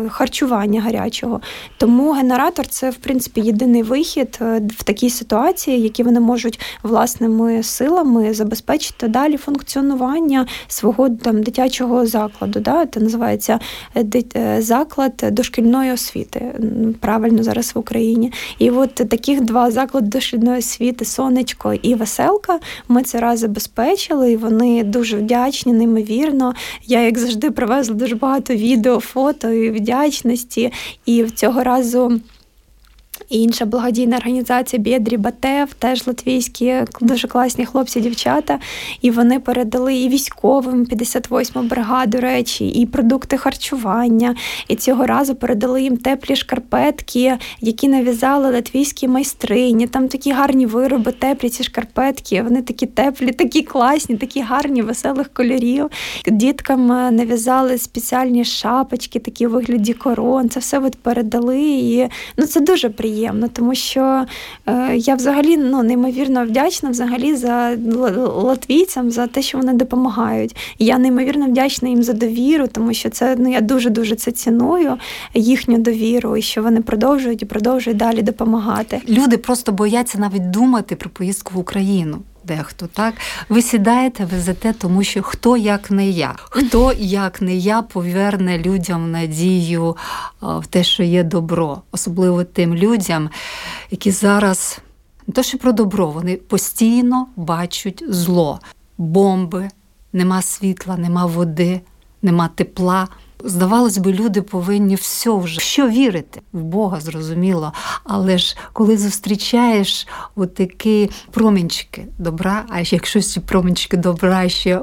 харчування 0.09 0.81
гарячого. 0.81 1.41
Тому 1.77 2.11
генератор 2.11 2.67
це 2.67 2.89
в 2.89 2.95
принципі 2.95 3.41
єдиний 3.41 3.83
вихід 3.83 4.39
е, 4.41 4.61
в 4.77 4.83
такій 4.83 5.09
ситуації, 5.09 5.81
які 5.81 6.03
вони 6.03 6.19
можуть 6.19 6.59
власними 6.83 7.63
силами 7.63 8.33
забезпечити 8.33 9.07
далі 9.07 9.37
функціонування 9.37 10.47
свого 10.67 11.09
там 11.09 11.43
дитячого 11.43 12.05
закладу. 12.05 12.59
Да? 12.59 12.85
Це 12.85 12.99
називається 12.99 13.59
заклад 14.57 15.25
дошкільної 15.31 15.91
освіти. 15.91 16.51
Правильно 16.99 17.43
зараз 17.43 17.75
в 17.75 17.79
Україні. 17.79 18.31
І 18.59 18.69
от 18.69 18.95
таких 18.95 19.41
два 19.41 19.60
заклади 19.69 20.07
дошкільної 20.07 20.59
освіти 20.59 21.05
сонечко 21.05 21.73
і 21.73 21.95
веселка. 21.95 22.59
Ми 22.87 23.03
це 23.03 23.19
раз 23.19 23.39
забезпечили, 23.39 24.31
і 24.31 24.37
вони 24.37 24.83
дуже 24.83 25.17
вдячні, 25.17 25.73
неймовірно. 25.73 26.53
Я, 26.85 27.01
як 27.01 27.17
завжди, 27.17 27.51
привезла 27.51 27.95
дуже 27.95 28.15
багато 28.15 28.53
відео, 28.53 28.99
фото 28.99 29.49
і 29.49 29.69
вдячності. 29.69 30.71
І 31.05 31.23
цього 31.23 31.63
разу. 31.63 32.21
І 33.31 33.41
інша 33.41 33.65
благодійна 33.65 34.17
організація 34.17 34.81
Бєдрі 34.81 35.17
Батев, 35.17 35.73
теж 35.73 36.07
латвійські, 36.07 36.75
дуже 37.01 37.27
класні 37.27 37.65
хлопці, 37.65 38.01
дівчата. 38.01 38.59
І 39.01 39.11
вони 39.11 39.39
передали 39.39 39.95
і 39.95 40.09
військовим 40.09 40.85
58-му 40.85 41.67
бригаду 41.67 42.17
речі, 42.19 42.67
і 42.67 42.85
продукти 42.85 43.37
харчування. 43.37 44.35
І 44.67 44.75
цього 44.75 45.05
разу 45.05 45.35
передали 45.35 45.81
їм 45.81 45.97
теплі 45.97 46.35
шкарпетки, 46.35 47.37
які 47.61 47.87
нав'язали 47.87 48.51
латвійські 48.51 49.07
майстрині. 49.07 49.87
Там 49.87 50.07
такі 50.07 50.31
гарні 50.31 50.65
вироби, 50.65 51.11
теплі 51.11 51.49
ці 51.49 51.63
шкарпетки. 51.63 52.41
Вони 52.41 52.61
такі 52.61 52.85
теплі, 52.85 53.31
такі 53.31 53.61
класні, 53.61 54.17
такі 54.17 54.41
гарні, 54.41 54.81
веселих 54.81 55.29
кольорів. 55.33 55.89
Діткам 56.27 56.91
е, 56.91 57.11
нав'язали 57.11 57.77
спеціальні 57.77 58.45
шапочки, 58.45 59.19
такі 59.19 59.47
у 59.47 59.49
вигляді 59.49 59.93
корон. 59.93 60.49
Це 60.49 60.59
все 60.59 60.79
от 60.79 60.95
передали. 60.95 61.61
І 61.61 62.07
ну 62.37 62.45
це 62.45 62.59
дуже 62.59 62.89
приємно 62.89 63.20
приємно, 63.21 63.47
тому 63.47 63.75
що 63.75 64.25
е, 64.65 64.97
я 64.97 65.15
взагалі 65.15 65.57
ну, 65.57 65.83
неймовірно 65.83 66.45
вдячна 66.45 66.89
взагалі 66.89 67.35
за 67.35 67.77
латвійцям 68.17 69.11
за 69.11 69.27
те, 69.27 69.41
що 69.41 69.57
вони 69.57 69.73
допомагають. 69.73 70.55
Я 70.79 70.97
неймовірно 70.97 71.45
вдячна 71.45 71.89
їм 71.89 72.03
за 72.03 72.13
довіру, 72.13 72.67
тому 72.67 72.93
що 72.93 73.09
це 73.09 73.35
ну 73.39 73.51
я 73.51 73.61
дуже 73.61 73.89
дуже 73.89 74.15
це 74.15 74.31
ціную, 74.31 74.97
їхню 75.33 75.77
довіру, 75.77 76.37
і 76.37 76.41
що 76.41 76.63
вони 76.63 76.81
продовжують 76.81 77.41
і 77.41 77.45
продовжують 77.45 77.97
далі 77.97 78.21
допомагати. 78.21 79.01
Люди 79.09 79.37
просто 79.37 79.71
бояться 79.71 80.17
навіть 80.17 80.49
думати 80.49 80.95
про 80.95 81.09
поїздку 81.09 81.53
в 81.55 81.59
Україну 81.59 82.17
дехто. 82.43 82.87
Так 82.87 83.13
ви 83.49 83.61
сідаєте, 83.61 84.25
везете, 84.25 84.73
тому 84.73 85.03
що 85.03 85.21
хто 85.21 85.57
як 85.57 85.91
не 85.91 86.09
я, 86.09 86.35
хто 86.37 86.93
як 86.97 87.41
не 87.41 87.55
я 87.55 87.81
поверне 87.81 88.57
людям 88.57 89.11
надію 89.11 89.97
в 90.41 90.67
те, 90.67 90.83
що 90.83 91.03
є 91.03 91.23
добро, 91.23 91.81
особливо 91.91 92.43
тим 92.43 92.75
людям, 92.75 93.29
які 93.91 94.11
зараз 94.11 94.79
не 95.27 95.33
то, 95.33 95.43
що 95.43 95.57
про 95.57 95.71
добро, 95.71 96.07
вони 96.07 96.35
постійно 96.35 97.27
бачать 97.35 98.03
зло, 98.07 98.59
бомби, 98.97 99.69
нема 100.13 100.41
світла, 100.41 100.97
нема 100.97 101.25
води, 101.25 101.81
нема 102.21 102.49
тепла. 102.55 103.07
Здавалось 103.45 103.97
би, 103.97 104.13
люди 104.13 104.41
повинні 104.41 104.95
все 104.95 105.37
вже 105.37 105.59
що 105.59 105.89
вірити 105.89 106.41
в 106.53 106.61
Бога, 106.61 106.99
зрозуміло. 106.99 107.73
Але 108.03 108.37
ж 108.37 108.57
коли 108.73 108.97
зустрічаєш 108.97 110.07
отакі 110.35 111.09
промінчики 111.31 112.07
добра, 112.17 112.65
а 112.69 112.79
якщо 112.79 113.21
ці 113.21 113.39
промінчики 113.39 113.97
добра 113.97 114.49
ще. 114.49 114.81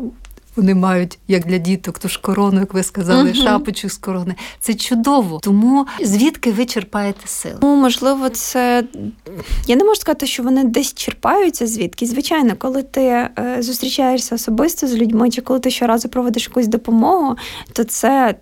Вони 0.56 0.74
мають, 0.74 1.18
як 1.28 1.46
для 1.46 1.58
діток, 1.58 1.98
ту 1.98 2.08
ж 2.08 2.20
корону, 2.20 2.60
як 2.60 2.74
ви 2.74 2.82
сказали, 2.82 3.30
uh-huh. 3.30 3.42
шапочку 3.42 3.88
з 3.88 3.96
корони. 3.96 4.34
Це 4.60 4.74
чудово. 4.74 5.38
Тому 5.42 5.86
звідки 6.04 6.52
ви 6.52 6.66
черпаєте 6.66 7.28
сили? 7.28 7.58
Ну, 7.62 7.76
можливо, 7.76 8.28
це 8.28 8.84
я 9.66 9.76
не 9.76 9.84
можу 9.84 10.00
сказати, 10.00 10.26
що 10.26 10.42
вони 10.42 10.64
десь 10.64 10.94
черпаються 10.94 11.66
звідки. 11.66 12.06
Звичайно, 12.06 12.54
коли 12.58 12.82
ти 12.82 13.00
е, 13.00 13.56
зустрічаєшся 13.58 14.34
особисто 14.34 14.86
з 14.86 14.94
людьми, 14.94 15.30
чи 15.30 15.40
коли 15.40 15.60
ти 15.60 15.70
щоразу 15.70 16.08
проводиш 16.08 16.46
якусь 16.48 16.66
допомогу, 16.66 17.36
то 17.72 17.84
це 17.84 18.34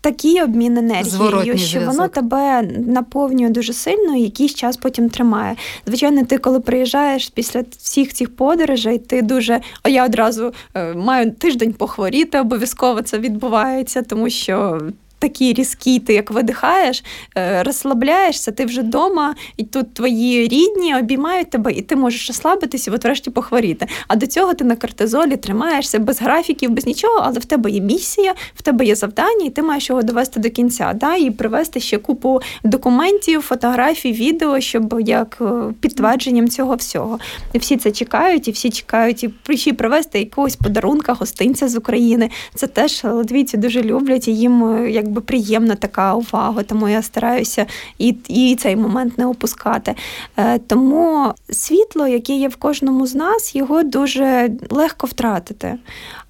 такий 0.00 0.42
обмін 0.42 0.78
енергією, 0.78 1.58
що 1.58 1.68
зв'язок. 1.68 1.94
воно 1.94 2.08
тебе 2.08 2.62
наповнює 2.86 3.48
дуже 3.48 3.72
сильно 3.72 4.16
і 4.16 4.22
якийсь 4.22 4.54
час 4.54 4.76
потім 4.76 5.08
тримає. 5.08 5.56
Звичайно, 5.86 6.24
ти 6.24 6.38
коли 6.38 6.60
приїжджаєш 6.60 7.28
після 7.28 7.64
всіх 7.78 8.12
цих 8.12 8.36
подорожей, 8.36 8.98
ти 8.98 9.22
дуже 9.22 9.60
а 9.82 9.88
я 9.88 10.04
одразу 10.04 10.52
е, 10.74 10.94
маю 10.94 11.30
тиждень 11.30 11.72
похворіти, 11.72 12.40
обов'язково 12.40 13.02
це 13.02 13.18
відбувається, 13.18 14.02
тому 14.02 14.30
що 14.30 14.80
такі 15.18 15.52
різкі, 15.52 15.98
ти 15.98 16.14
як 16.14 16.30
видихаєш, 16.30 17.04
е, 17.38 17.62
розслабляєшся, 17.62 18.52
ти 18.52 18.64
вже 18.64 18.80
вдома, 18.80 19.34
і 19.56 19.64
тут 19.64 19.94
твої 19.94 20.48
рідні 20.48 20.96
обіймають 20.96 21.50
тебе, 21.50 21.72
і 21.72 21.82
ти 21.82 21.96
можеш 21.96 22.28
розслабитися, 22.28 22.92
от 22.92 23.04
врешті 23.04 23.30
похворіти. 23.30 23.86
А 24.08 24.16
до 24.16 24.26
цього 24.26 24.54
ти 24.54 24.64
на 24.64 24.76
кортизолі 24.76 25.36
тримаєшся 25.36 25.98
без 25.98 26.20
графіків, 26.20 26.70
без 26.70 26.86
нічого, 26.86 27.20
але 27.22 27.38
в 27.38 27.44
тебе 27.44 27.70
є 27.70 27.80
місія, 27.80 28.34
в 28.54 28.62
тебе 28.62 28.84
є 28.84 28.94
завдання, 28.94 29.44
і 29.44 29.50
ти 29.50 29.62
маєш 29.62 29.90
його 29.90 30.02
довести 30.02 30.40
до 30.40 30.50
кінця. 30.50 30.92
Да? 30.94 31.16
І 31.16 31.30
привести 31.30 31.80
ще 31.80 31.98
купу 31.98 32.40
документів, 32.64 33.42
фотографій, 33.42 34.12
відео, 34.12 34.60
щоб 34.60 35.00
як 35.06 35.38
е, 35.40 35.72
підтвердженням 35.80 36.48
цього 36.48 36.74
всього. 36.74 37.18
І 37.52 37.58
всі 37.58 37.76
це 37.76 37.90
чекають, 37.90 38.48
і 38.48 38.50
всі 38.50 38.70
чекають, 38.70 39.24
і 39.24 39.28
прийшли 39.28 39.72
привезти 39.72 40.18
якогось 40.18 40.56
подарунка, 40.56 41.12
гостинця 41.12 41.68
з 41.68 41.76
України. 41.76 42.30
Це 42.54 42.66
теж 42.66 43.04
латвійці 43.04 43.56
дуже 43.56 43.82
люблять 43.82 44.28
і 44.28 44.36
їм 44.36 44.64
е, 44.64 44.90
як 44.90 45.05
якби 45.06 45.20
приємна 45.20 45.74
така 45.74 46.14
увага, 46.14 46.62
тому 46.62 46.88
я 46.88 47.02
стараюся 47.02 47.66
і 47.98 48.14
і 48.28 48.56
цей 48.56 48.76
момент 48.76 49.18
не 49.18 49.26
опускати. 49.26 49.94
Е, 50.36 50.58
тому 50.58 51.34
світло, 51.50 52.06
яке 52.06 52.32
є 52.32 52.48
в 52.48 52.56
кожному 52.56 53.06
з 53.06 53.14
нас, 53.14 53.54
його 53.56 53.82
дуже 53.82 54.50
легко 54.70 55.06
втратити. 55.06 55.78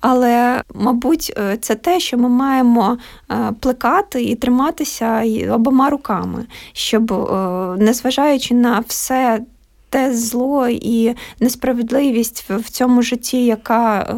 Але, 0.00 0.62
мабуть, 0.74 1.32
е, 1.38 1.56
це 1.60 1.74
те, 1.74 2.00
що 2.00 2.18
ми 2.18 2.28
маємо 2.28 2.98
е, 3.30 3.52
плекати 3.60 4.22
і 4.22 4.34
триматися 4.34 5.24
обома 5.50 5.90
руками, 5.90 6.46
щоб, 6.72 7.30
незважаючи 7.78 8.54
на 8.54 8.84
все 8.88 9.40
те 9.90 10.14
зло 10.14 10.68
і 10.68 11.14
несправедливість 11.40 12.44
в 12.50 12.70
цьому 12.70 13.02
житті, 13.02 13.44
яка 13.44 14.16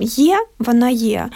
є, 0.00 0.46
вона 0.58 0.90
є, 0.90 1.28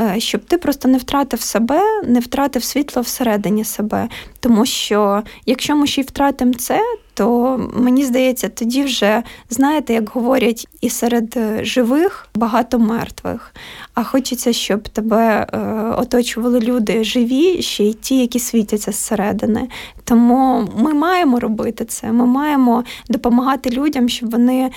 е, 0.00 0.20
щоб 0.20 0.44
ти 0.44 0.58
просто 0.58 0.88
не 0.88 0.98
втратив 0.98 1.40
себе, 1.40 2.02
не 2.04 2.20
втратив 2.20 2.64
світло 2.64 3.02
всередині 3.02 3.64
себе. 3.64 4.08
Тому 4.40 4.66
що 4.66 5.22
якщо 5.46 5.76
ми 5.76 5.86
ще 5.86 6.00
й 6.00 6.04
втратимо 6.04 6.54
це, 6.54 6.80
то 7.14 7.60
мені 7.74 8.04
здається, 8.04 8.48
тоді 8.48 8.82
вже 8.82 9.22
знаєте, 9.50 9.94
як 9.94 10.08
говорять, 10.08 10.68
і 10.80 10.90
серед 10.90 11.34
е, 11.36 11.64
живих 11.64 12.28
багато 12.34 12.78
мертвих. 12.78 13.54
А 13.94 14.04
хочеться, 14.04 14.52
щоб 14.52 14.88
тебе 14.88 15.46
е, 15.52 15.58
оточували 15.96 16.60
люди 16.60 17.04
живі, 17.04 17.62
ще 17.62 17.84
й 17.84 17.92
ті, 17.92 18.20
які 18.20 18.38
світяться 18.38 18.92
зсередини. 18.92 19.68
Тому 20.04 20.68
ми 20.78 20.94
маємо 20.94 21.40
робити 21.40 21.84
це. 21.84 22.12
Ми 22.12 22.26
маємо 22.26 22.84
допомагати 23.08 23.70
людям, 23.70 24.08
щоб 24.08 24.30
вони 24.30 24.70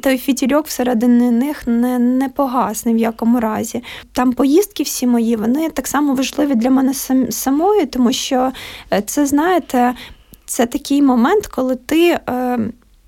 той 0.00 0.18
фітільок 0.18 0.66
всередині 0.66 1.30
них 1.30 1.66
не, 1.66 1.98
не 1.98 2.28
погас 2.28 2.86
ні 2.86 2.94
в 2.94 2.98
якому 2.98 3.40
разі. 3.40 3.82
Там 4.12 4.32
поїздки 4.32 4.82
всі 4.82 5.06
мої, 5.06 5.36
вони 5.36 5.70
так 5.70 5.86
само 5.86 6.14
важливі 6.14 6.54
для 6.54 6.70
мене 6.70 6.94
самої, 7.30 7.86
тому 7.86 8.12
що 8.12 8.52
е, 8.90 9.01
це 9.02 9.26
знаєте, 9.26 9.94
це 10.46 10.66
такий 10.66 11.02
момент, 11.02 11.46
коли 11.46 11.76
ти. 11.76 12.18
Е, 12.28 12.58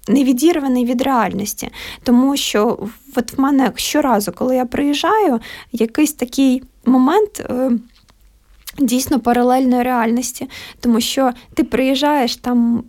не 0.08 0.24
відірваний 0.24 0.84
від 0.84 1.02
реальності, 1.02 1.70
тому 2.02 2.36
що 2.36 2.78
от 3.16 3.32
в 3.32 3.40
мене 3.40 3.72
щоразу, 3.74 4.32
коли 4.32 4.56
я 4.56 4.64
приїжджаю, 4.64 5.40
якийсь 5.72 6.12
такий 6.12 6.62
момент 6.86 7.46
е, 7.50 7.70
дійсно 8.78 9.20
паралельної 9.20 9.82
реальності, 9.82 10.48
тому 10.80 11.00
що 11.00 11.32
ти 11.54 11.64
приїжджаєш 11.64 12.36
там 12.36 12.84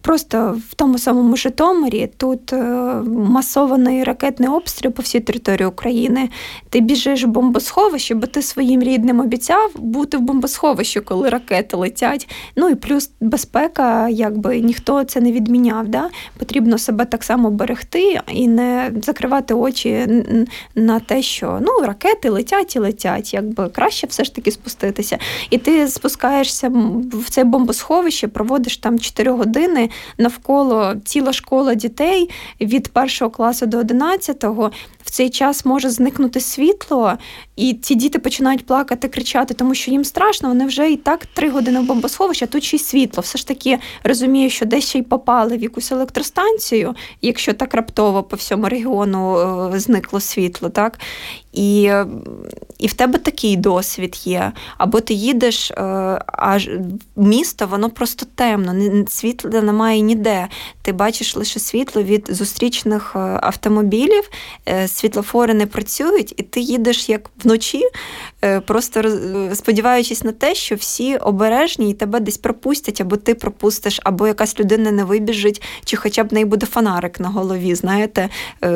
просто 0.00 0.60
в 0.70 0.74
тому 0.74 0.98
самому 0.98 1.36
Житомирі, 1.36 2.10
тут 2.16 2.52
е, 2.52 2.56
масований 3.06 4.04
ракетний 4.04 4.48
обстріл 4.48 4.92
по 4.92 5.02
всій 5.02 5.20
території 5.20 5.66
України. 5.66 6.28
Ти 6.70 6.80
біжиш 6.80 7.24
в 7.24 7.26
бомбосховище, 7.26 8.14
бо 8.14 8.26
ти 8.26 8.42
своїм 8.42 8.82
рідним 8.82 9.20
обіцяв 9.20 9.70
бути 9.76 10.16
в 10.16 10.20
бомбосховищі, 10.20 11.00
коли 11.00 11.28
ракети 11.28 11.76
летять. 11.76 12.28
Ну 12.56 12.68
і 12.68 12.74
плюс 12.74 13.10
безпека, 13.20 14.08
якби 14.08 14.60
ніхто 14.60 15.04
це 15.04 15.20
не 15.20 15.32
відміняв. 15.32 15.88
Да? 15.88 16.10
Потрібно 16.38 16.78
себе 16.78 17.04
так 17.04 17.24
само 17.24 17.50
берегти 17.50 18.20
і 18.32 18.48
не 18.48 18.92
закривати 19.02 19.54
очі 19.54 20.06
на 20.74 21.00
те, 21.00 21.22
що 21.22 21.58
ну 21.60 21.86
ракети 21.86 22.28
летять 22.28 22.76
і 22.76 22.78
летять, 22.78 23.34
якби 23.34 23.68
краще 23.68 24.06
все 24.06 24.24
ж 24.24 24.34
таки 24.34 24.50
спуститися 24.50 25.13
спускаєшся, 25.14 25.18
і 25.50 25.58
ти 25.58 25.88
спускаєшся 25.88 26.72
в 27.12 27.30
це 27.30 27.44
бомбосховище, 27.44 28.28
проводиш 28.28 28.76
там 28.76 28.98
4 28.98 29.30
години 29.30 29.90
навколо 30.18 30.94
ціла 31.04 31.32
школа 31.32 31.74
дітей 31.74 32.30
від 32.60 32.88
першого 32.88 33.30
класу 33.30 33.66
до 33.66 33.80
11-го. 33.80 34.70
В 35.04 35.10
цей 35.10 35.30
час 35.30 35.64
може 35.64 35.90
зникнути 35.90 36.40
світло, 36.40 37.12
і 37.56 37.74
ці 37.74 37.94
діти 37.94 38.18
починають 38.18 38.66
плакати, 38.66 39.08
кричати, 39.08 39.54
тому 39.54 39.74
що 39.74 39.90
їм 39.90 40.04
страшно. 40.04 40.48
Вони 40.48 40.66
вже 40.66 40.90
і 40.90 40.96
так 40.96 41.26
три 41.26 41.50
години 41.50 41.80
в 41.80 41.84
бомбосховища, 41.84 42.46
тут 42.46 42.64
ще 42.64 42.76
й 42.76 42.80
світло. 42.80 43.20
Все 43.20 43.38
ж 43.38 43.46
таки 43.46 43.78
розумію, 44.04 44.50
що 44.50 44.66
десь 44.66 44.88
ще 44.88 44.98
й 44.98 45.02
попали 45.02 45.56
в 45.56 45.62
якусь 45.62 45.92
електростанцію, 45.92 46.94
якщо 47.22 47.52
так 47.52 47.74
раптово 47.74 48.22
по 48.22 48.36
всьому 48.36 48.68
регіону 48.68 49.38
е, 49.74 49.78
зникло 49.80 50.20
світло, 50.20 50.68
так 50.68 50.98
І 51.54 51.92
і 52.78 52.86
в 52.86 52.92
тебе 52.92 53.18
такий 53.18 53.56
досвід 53.56 54.20
є. 54.24 54.52
Або 54.78 55.00
ти 55.00 55.14
їдеш, 55.14 55.70
е, 55.70 55.74
а 56.26 56.58
місто 57.16 57.66
воно 57.66 57.90
просто 57.90 58.26
темно, 58.34 59.04
світла 59.08 59.62
немає 59.62 60.00
ніде. 60.00 60.48
Ти 60.82 60.92
бачиш 60.92 61.36
лише 61.36 61.60
світло 61.60 62.02
від 62.02 62.26
зустрічних 62.30 63.12
е, 63.16 63.18
автомобілів, 63.42 64.30
е, 64.68 64.88
світлофори 64.88 65.54
не 65.54 65.66
працюють, 65.66 66.34
і 66.36 66.42
ти 66.42 66.60
їдеш 66.60 67.08
як 67.08 67.30
вночі, 67.44 67.82
просто 68.66 69.02
сподіваючись 69.54 70.24
на 70.24 70.32
те, 70.32 70.54
що 70.54 70.74
всі 70.74 71.16
обережні 71.16 71.90
і 71.90 71.94
тебе 71.94 72.20
десь 72.20 72.38
пропустять, 72.38 73.00
або 73.00 73.16
ти 73.16 73.34
пропустиш, 73.34 74.00
або 74.04 74.26
якась 74.26 74.60
людина 74.60 74.90
не 74.90 75.04
вибіжить, 75.04 75.62
чи 75.84 75.96
хоча 75.96 76.24
б 76.24 76.28
в 76.28 76.34
неї 76.34 76.44
буде 76.44 76.66
фонарик 76.66 77.20
на 77.20 77.28
голові, 77.28 77.74
знаєте, 77.74 78.28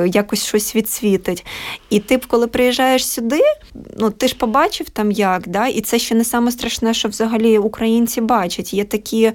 якось 0.07 0.47
щось 0.47 0.77
відсвітить. 0.77 1.47
І 1.91 2.01
ти, 2.01 2.19
коли 2.19 2.47
приїжджаєш 2.47 2.68
сюди, 3.05 3.41
ну 3.99 4.11
ти 4.11 4.29
ж 4.29 4.37
побачив 4.37 4.91
там 4.91 5.11
як, 5.11 5.49
да? 5.49 5.67
і 5.67 5.81
це 5.81 5.99
ще 5.99 6.15
не 6.15 6.25
саме 6.25 6.53
страшне, 6.53 6.95
що 6.95 7.09
взагалі 7.09 7.59
українці 7.59 8.21
бачать. 8.21 8.75
Є 8.75 8.85
такі, 8.85 9.33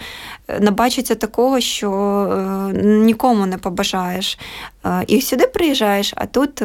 е, 0.47 0.59
набачаться 0.59 1.15
такого, 1.15 1.59
що 1.59 1.91
е, 1.91 2.83
нікому 2.83 3.45
не 3.45 3.57
побажаєш. 3.57 4.39
Е, 4.85 5.03
і 5.07 5.21
сюди 5.21 5.47
приїжджаєш, 5.47 6.13
а 6.15 6.25
тут 6.25 6.63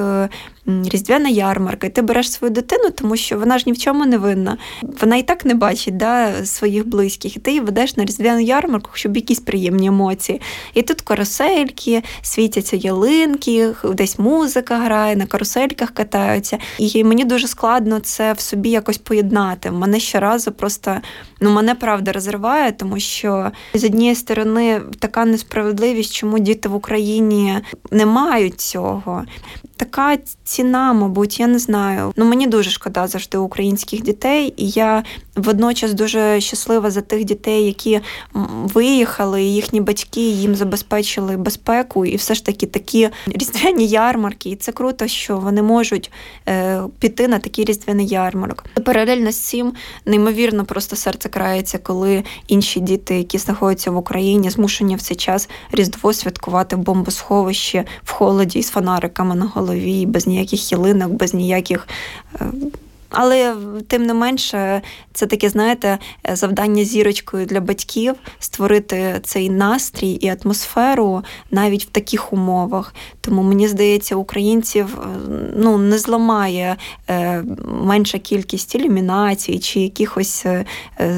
різдвяна 0.69 1.29
ярмарка, 1.29 1.87
і 1.87 1.91
ти 1.91 2.03
береш 2.03 2.33
свою 2.33 2.55
дитину, 2.55 2.91
тому 2.91 3.17
що 3.17 3.39
вона 3.39 3.59
ж 3.59 3.65
ні 3.67 3.73
в 3.73 3.79
чому 3.79 4.07
не 4.07 4.19
винна. 4.19 4.57
Вона 5.01 5.17
і 5.17 5.23
так 5.23 5.45
не 5.45 5.55
бачить 5.55 5.97
да, 5.97 6.45
своїх 6.45 6.89
близьких, 6.89 7.37
і 7.37 7.41
ти 7.41 7.51
її 7.51 7.61
ведеш 7.61 7.97
на 7.97 8.05
різдвяну 8.05 8.41
ярмарку, 8.41 8.91
щоб 8.95 9.17
якісь 9.17 9.41
приємні 9.41 9.87
емоції. 9.87 10.41
І 10.75 10.83
тут 10.83 11.01
карусельки, 11.01 12.03
світяться 12.23 12.77
ялинки, 12.77 13.71
десь 13.85 14.19
музика 14.19 14.77
грає, 14.77 15.17
на 15.17 15.27
карусельках 15.27 15.91
катаються. 15.91 16.59
І 16.79 17.05
мені 17.05 17.25
дуже 17.25 17.49
складно 17.49 18.01
це 18.01 18.33
в 18.33 18.41
собі 18.41 18.71
якось 18.71 18.99
поєднати. 18.99 19.71
Мене 19.71 20.01
щоразу 20.01 20.53
просто 20.53 20.97
ну 21.41 21.51
мене 21.51 21.75
правда 21.75 22.13
розриває, 22.13 22.73
тому 22.73 23.01
що 23.01 23.51
з 23.75 23.85
однієї 23.85 24.15
сторони 24.15 24.81
така 24.99 25.25
несправедливість, 25.25 26.13
чому 26.13 26.39
діти 26.39 26.69
в 26.69 26.75
Україні 26.75 27.55
не 27.91 28.07
мають 28.07 28.61
цього. 28.61 29.25
Така 29.79 30.19
ціна, 30.45 30.93
мабуть, 30.93 31.41
я 31.41 31.47
не 31.47 31.59
знаю. 31.59 32.13
Ну 32.17 32.25
мені 32.25 32.47
дуже 32.47 32.71
шкода 32.71 33.07
завжди 33.07 33.39
українських 33.39 34.03
дітей, 34.03 34.55
і 34.57 34.69
я 34.69 35.05
водночас 35.37 35.93
дуже 35.93 36.41
щаслива 36.41 36.91
за 36.91 37.01
тих 37.01 37.25
дітей, 37.25 37.67
які 37.67 38.01
виїхали, 38.75 39.43
і 39.43 39.55
їхні 39.55 39.81
батьки 39.81 40.21
їм 40.21 40.55
забезпечили 40.55 41.37
безпеку, 41.37 42.07
і 42.07 42.17
все 42.17 42.35
ж 42.35 42.45
таки 42.45 42.67
такі 42.67 43.09
різдвяні 43.27 43.87
ярмарки. 43.87 44.51
І 44.51 44.57
це 44.57 44.73
круто, 44.73 45.07
що 45.07 45.39
вони 45.39 45.63
можуть 45.63 46.11
е, 46.49 46.83
піти 46.99 47.29
на 47.29 47.39
такий 47.39 47.65
різдвяний 47.65 48.07
ярмарок. 48.07 48.65
Паралельно 48.85 49.33
з 49.33 49.37
цим 49.37 49.73
неймовірно 50.07 50.65
просто 50.65 50.97
серце 50.97 51.29
крається, 51.29 51.79
коли 51.79 52.25
інші 52.49 52.81
діти, 52.81 53.19
які 53.19 53.39
знаходяться 53.39 53.91
в 53.91 53.97
Україні, 53.97 54.51
змушені 54.51 54.97
в 54.97 55.03
цей 55.03 55.17
час 55.17 55.49
різдво 55.73 56.13
святкувати 56.13 56.77
в 56.77 56.79
бомбосховищі 56.79 57.85
в 58.05 58.13
холоді 58.13 58.63
з 58.63 58.71
фонариками 58.71 59.35
на 59.35 59.47
голові, 59.47 59.68
без 60.07 60.27
ніяких 60.27 60.73
ялинок, 60.73 61.11
без 61.11 61.35
ніяких. 61.35 61.89
Е, 62.41 62.45
але 63.11 63.57
тим 63.89 64.07
не 64.07 64.15
менше, 64.15 64.83
це 65.13 65.27
таке, 65.27 65.49
знаєте, 65.49 65.99
завдання 66.33 66.85
зірочкою 66.85 67.47
для 67.47 67.61
батьків 67.61 68.15
створити 68.39 69.21
цей 69.25 69.51
настрій 69.51 70.11
і 70.11 70.37
атмосферу 70.43 71.23
навіть 71.51 71.85
в 71.85 71.89
таких 71.89 72.33
умовах. 72.33 72.95
Тому 73.21 73.43
мені 73.43 73.69
здається, 73.69 74.17
українців 74.17 74.99
ну, 75.57 75.79
не 75.79 75.99
зламає 75.99 76.77
е, 77.11 77.45
менша 77.83 78.19
кількість 78.19 78.75
ілюмінацій 78.75 79.59
чи 79.59 79.81
якихось 79.81 80.47
е, 80.47 80.65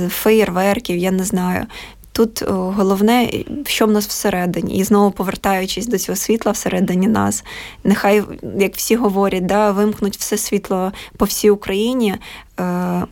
феєрверків, 0.08 0.96
я 0.96 1.10
не 1.10 1.24
знаю. 1.24 1.66
Тут 2.12 2.42
головне, 2.48 3.30
що 3.66 3.86
в 3.86 3.90
нас 3.90 4.06
всередині, 4.06 4.78
і 4.78 4.84
знову 4.84 5.10
повертаючись 5.10 5.86
до 5.86 5.98
цього 5.98 6.16
світла 6.16 6.52
всередині 6.52 7.08
нас, 7.08 7.44
нехай, 7.84 8.22
як 8.58 8.76
всі 8.76 8.96
говорять, 8.96 9.46
да, 9.46 9.70
вимкнуть 9.70 10.16
все 10.16 10.36
світло 10.36 10.92
по 11.16 11.24
всій 11.24 11.50
Україні, 11.50 12.14
Е, 12.14 12.49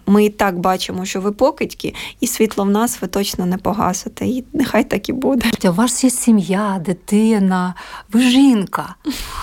ми 0.07 0.25
і 0.25 0.31
так 0.31 0.59
бачимо, 0.59 1.05
що 1.05 1.21
ви 1.21 1.33
покидьки, 1.33 1.95
і 2.21 2.27
світло 2.27 2.65
в 2.65 2.71
нас 2.71 3.03
ви 3.03 3.09
точно 3.09 3.47
не 3.47 3.59
погасите. 3.59 4.27
І 4.27 4.45
нехай 4.53 4.85
так 4.85 5.09
і 5.09 5.13
буде. 5.13 5.51
У 5.65 5.73
вас 5.73 6.05
є 6.05 6.11
сім'я, 6.11 6.83
дитина, 6.85 7.75
ви 8.13 8.21
жінка, 8.21 8.95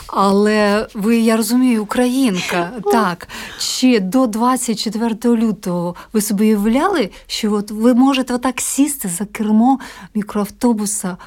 але 0.07 0.87
ви, 0.93 1.17
я 1.17 1.37
розумію, 1.37 1.83
українка. 1.83 2.71
Так. 2.91 3.27
Чи 3.59 3.99
до 3.99 4.27
24 4.27 5.15
лютого 5.25 5.95
ви 6.13 6.21
собі 6.21 6.43
уявляли, 6.43 7.09
що 7.27 7.53
от 7.53 7.71
ви 7.71 7.93
можете 7.93 8.33
отак 8.33 8.61
сісти 8.61 9.09
за 9.09 9.25
кермо 9.25 9.79
мікроавтобуса, 10.15 11.17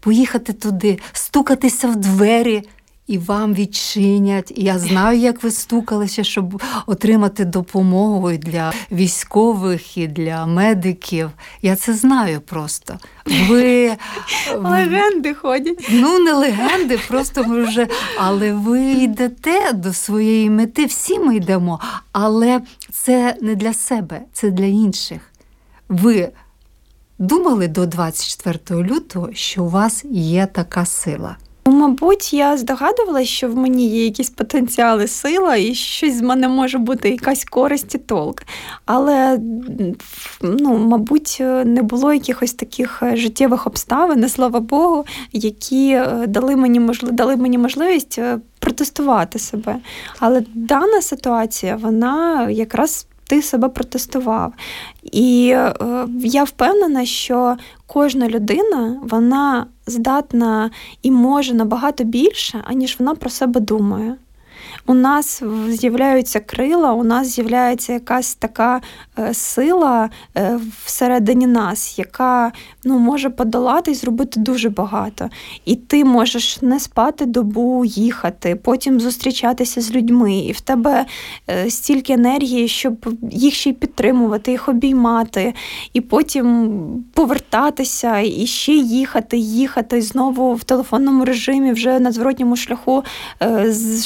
поїхати 0.00 0.52
туди, 0.52 0.98
стукатися 1.12 1.88
в 1.88 1.96
двері 1.96 2.62
і 3.10 3.18
вам 3.18 3.54
відчинять. 3.54 4.52
І 4.56 4.62
я 4.64 4.78
знаю, 4.78 5.18
як 5.18 5.42
ви 5.42 5.50
стукалися, 5.50 6.24
щоб 6.24 6.62
отримати 6.86 7.44
допомогу 7.44 8.32
для 8.32 8.72
військових 8.92 9.96
і 9.96 10.06
для 10.06 10.46
медиків. 10.46 11.30
Я 11.62 11.76
це 11.76 11.94
знаю 11.94 12.40
просто. 12.40 12.98
Ви 13.48 13.96
легенди 14.56 15.34
ходять. 15.34 15.88
Ну, 15.90 16.18
не 16.18 16.32
легенди, 16.32 16.98
просто 17.08 17.44
ми 17.44 17.64
вже. 17.64 17.88
Але 18.18 18.52
ви 18.52 18.80
йдете 18.80 19.72
до 19.72 19.92
своєї 19.92 20.50
мети, 20.50 20.84
всі 20.84 21.18
ми 21.18 21.36
йдемо. 21.36 21.80
Але 22.12 22.60
це 22.92 23.36
не 23.40 23.54
для 23.54 23.74
себе, 23.74 24.20
це 24.32 24.50
для 24.50 24.66
інших. 24.66 25.20
Ви 25.88 26.28
думали 27.18 27.68
до 27.68 27.86
24 27.86 28.82
лютого, 28.82 29.28
що 29.32 29.64
у 29.64 29.68
вас 29.68 30.04
є 30.10 30.46
така 30.46 30.86
сила. 30.86 31.36
Ну, 31.66 31.72
мабуть, 31.72 32.32
я 32.32 32.56
здогадувалася, 32.56 33.30
що 33.30 33.48
в 33.48 33.56
мені 33.56 33.88
є 33.88 34.04
якісь 34.04 34.30
потенціали, 34.30 35.06
сила, 35.06 35.56
і 35.56 35.74
щось 35.74 36.14
з 36.14 36.22
мене 36.22 36.48
може 36.48 36.78
бути 36.78 37.10
якась 37.10 37.44
користь 37.44 37.94
і 37.94 37.98
толк. 37.98 38.42
Але, 38.86 39.38
ну, 40.40 40.78
мабуть, 40.78 41.36
не 41.64 41.82
було 41.82 42.12
якихось 42.12 42.52
таких 42.52 43.02
е, 43.02 43.16
життєвих 43.16 43.66
обставин, 43.66 44.28
слава 44.28 44.60
Богу, 44.60 45.04
які 45.32 45.90
е, 45.90 46.24
дали 46.26 46.56
мені 46.56 46.80
можливість, 46.80 47.16
дали 47.16 47.36
мені 47.36 47.58
можливість 47.58 48.18
е, 48.18 48.38
протестувати 48.58 49.38
себе. 49.38 49.76
Але 50.18 50.42
дана 50.54 51.02
ситуація, 51.02 51.76
вона 51.76 52.50
якраз 52.50 53.06
ти 53.30 53.42
себе 53.42 53.68
протестував. 53.68 54.52
І 55.02 55.52
е, 55.54 55.74
я 56.24 56.44
впевнена, 56.44 57.04
що 57.04 57.56
кожна 57.86 58.28
людина 58.28 59.00
вона 59.02 59.66
здатна 59.90 60.70
і 61.02 61.10
може 61.10 61.54
набагато 61.54 62.04
більше, 62.04 62.64
аніж 62.64 62.96
вона 62.98 63.14
про 63.14 63.30
себе 63.30 63.60
думає 63.60 64.16
у 64.90 64.94
нас 64.94 65.42
з'являються 65.68 66.40
крила, 66.40 66.92
у 66.92 67.04
нас 67.04 67.28
з'являється 67.28 67.92
якась 67.92 68.34
така 68.34 68.80
е, 69.18 69.34
сила 69.34 70.10
е, 70.36 70.60
всередині 70.84 71.46
нас, 71.46 71.98
яка 71.98 72.52
ну, 72.84 72.98
може 72.98 73.30
подолати 73.30 73.90
і 73.90 73.94
зробити 73.94 74.40
дуже 74.40 74.68
багато. 74.68 75.30
І 75.64 75.76
ти 75.76 76.04
можеш 76.04 76.62
не 76.62 76.80
спати 76.80 77.26
добу, 77.26 77.84
їхати, 77.84 78.56
потім 78.56 79.00
зустрічатися 79.00 79.80
з 79.80 79.90
людьми, 79.92 80.38
і 80.38 80.52
в 80.52 80.60
тебе 80.60 81.06
е, 81.50 81.70
стільки 81.70 82.12
енергії, 82.12 82.68
щоб 82.68 83.08
їх 83.30 83.54
ще 83.54 83.70
й 83.70 83.72
підтримувати, 83.72 84.50
їх 84.50 84.68
обіймати, 84.68 85.54
і 85.92 86.00
потім 86.00 86.80
повертатися 87.14 88.18
і 88.18 88.46
ще 88.46 88.72
їхати, 88.72 89.38
їхати 89.38 90.02
знову 90.02 90.54
в 90.54 90.64
телефонному 90.64 91.24
режимі, 91.24 91.72
вже 91.72 92.00
на 92.00 92.12
зворотньому 92.12 92.56
шляху 92.56 93.04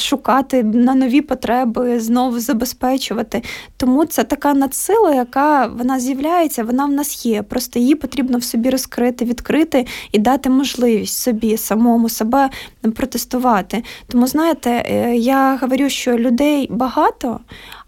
шукати 0.01 0.63
на 0.75 0.95
нові 0.95 1.21
потреби 1.21 1.99
знову 1.99 2.39
забезпечувати. 2.39 3.43
Тому 3.77 4.05
це 4.05 4.23
така 4.23 4.53
надсила, 4.53 5.13
яка 5.15 5.67
вона 5.67 5.99
з'являється, 5.99 6.63
вона 6.63 6.85
в 6.85 6.91
нас 6.91 7.25
є. 7.25 7.43
Просто 7.43 7.79
її 7.79 7.95
потрібно 7.95 8.37
в 8.37 8.43
собі 8.43 8.69
розкрити, 8.69 9.25
відкрити 9.25 9.85
і 10.11 10.19
дати 10.19 10.49
можливість 10.49 11.17
собі 11.17 11.57
самому 11.57 12.09
себе 12.09 12.49
протестувати. 12.95 13.83
Тому 14.07 14.27
знаєте, 14.27 14.69
е, 14.69 15.15
я 15.15 15.57
говорю, 15.61 15.89
що 15.89 16.17
людей 16.17 16.67
багато. 16.71 17.39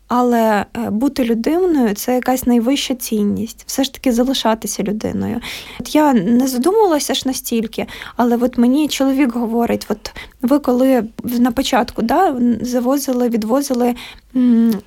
Але 0.08 0.66
е, 0.78 0.90
бути 0.90 1.24
людиною 1.24 1.94
це 1.94 2.16
якась 2.16 2.48
найвища 2.48 2.96
цінність, 2.96 3.64
все 3.68 3.84
ж 3.84 3.94
таки 3.94 4.12
залишатися 4.12 4.84
людиною. 4.84 5.40
От 5.80 5.96
я 5.96 6.14
не 6.14 6.48
задумувалася 6.48 7.14
ж 7.14 7.24
настільки, 7.26 7.86
але 8.16 8.38
от 8.38 8.58
мені 8.58 8.88
чоловік 8.88 9.34
говорить: 9.34 9.86
от 9.90 10.12
ви 10.42 10.60
коли 10.60 11.04
на 11.24 11.52
початку 11.52 12.02
да, 12.02 12.36
завозили, 12.62 13.30
відвозили 13.30 13.96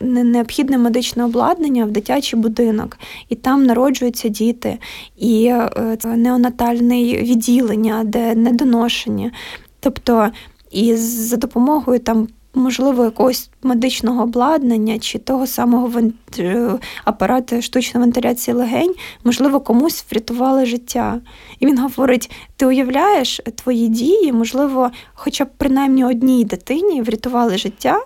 необхідне 0.00 0.78
медичне 0.78 1.24
обладнання 1.24 1.84
в 1.84 1.90
дитячий 1.90 2.38
будинок, 2.38 2.98
і 3.28 3.34
там 3.34 3.66
народжуються 3.66 4.28
діти, 4.28 4.78
і 5.16 5.44
е, 5.44 5.98
неонатальне 6.04 7.02
відділення, 7.04 8.04
де 8.04 8.34
недоношення. 8.34 9.30
Тобто, 9.80 10.30
і 10.70 10.96
за 10.96 11.36
допомогою 11.36 11.98
там 11.98 12.28
можливо, 12.54 13.04
якогось 13.04 13.50
медичного 13.62 14.22
обладнання 14.22 14.98
чи 14.98 15.18
того 15.18 15.46
самого 15.46 15.86
вент... 15.86 16.14
Е, 16.38 16.78
апарату 17.04 17.62
штучної 17.62 18.04
вентиляції 18.04 18.54
легень, 18.54 18.94
можливо, 19.24 19.60
комусь 19.60 20.04
врятували 20.10 20.66
життя. 20.66 21.20
І 21.58 21.66
він 21.66 21.78
говорить: 21.78 22.30
ти 22.56 22.66
уявляєш 22.66 23.40
твої 23.54 23.88
дії, 23.88 24.32
можливо, 24.32 24.90
хоча 25.14 25.44
б 25.44 25.48
принаймні 25.56 26.04
одній 26.04 26.44
дитині 26.44 27.02
врятували 27.02 27.58
життя, 27.58 28.00